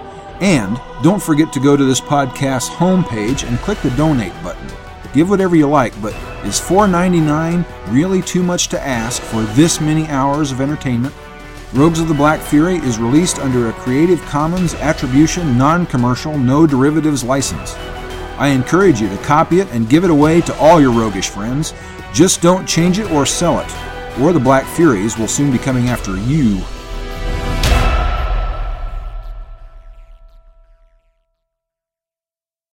And 0.40 0.80
don't 1.02 1.20
forget 1.20 1.52
to 1.52 1.58
go 1.58 1.76
to 1.76 1.82
this 1.82 2.00
podcast's 2.00 2.68
homepage 2.68 3.44
and 3.44 3.58
click 3.58 3.78
the 3.78 3.90
donate 3.96 4.40
button. 4.44 4.68
Give 5.14 5.28
whatever 5.28 5.56
you 5.56 5.66
like, 5.66 6.00
but 6.00 6.12
is 6.44 6.60
$4.99 6.60 7.66
really 7.92 8.22
too 8.22 8.44
much 8.44 8.68
to 8.68 8.80
ask 8.80 9.20
for 9.20 9.42
this 9.42 9.80
many 9.80 10.06
hours 10.06 10.52
of 10.52 10.60
entertainment? 10.60 11.12
Rogues 11.72 11.98
of 11.98 12.06
the 12.06 12.14
Black 12.14 12.38
Fury 12.38 12.76
is 12.76 13.00
released 13.00 13.40
under 13.40 13.68
a 13.68 13.72
Creative 13.72 14.22
Commons 14.26 14.74
Attribution 14.74 15.58
Non 15.58 15.86
Commercial 15.86 16.38
No 16.38 16.68
Derivatives 16.68 17.24
license. 17.24 17.74
I 18.38 18.48
encourage 18.48 19.00
you 19.00 19.08
to 19.08 19.16
copy 19.24 19.60
it 19.60 19.68
and 19.72 19.88
give 19.88 20.04
it 20.04 20.10
away 20.10 20.42
to 20.42 20.56
all 20.58 20.78
your 20.78 20.92
roguish 20.92 21.30
friends. 21.30 21.72
Just 22.12 22.40
don't 22.40 22.66
change 22.66 22.98
it 22.98 23.10
or 23.10 23.26
sell 23.26 23.60
it 23.60 23.70
or 24.20 24.32
the 24.32 24.40
Black 24.40 24.64
Furies 24.64 25.18
will 25.18 25.28
soon 25.28 25.50
be 25.50 25.58
coming 25.58 25.88
after 25.88 26.16
you 26.16 26.62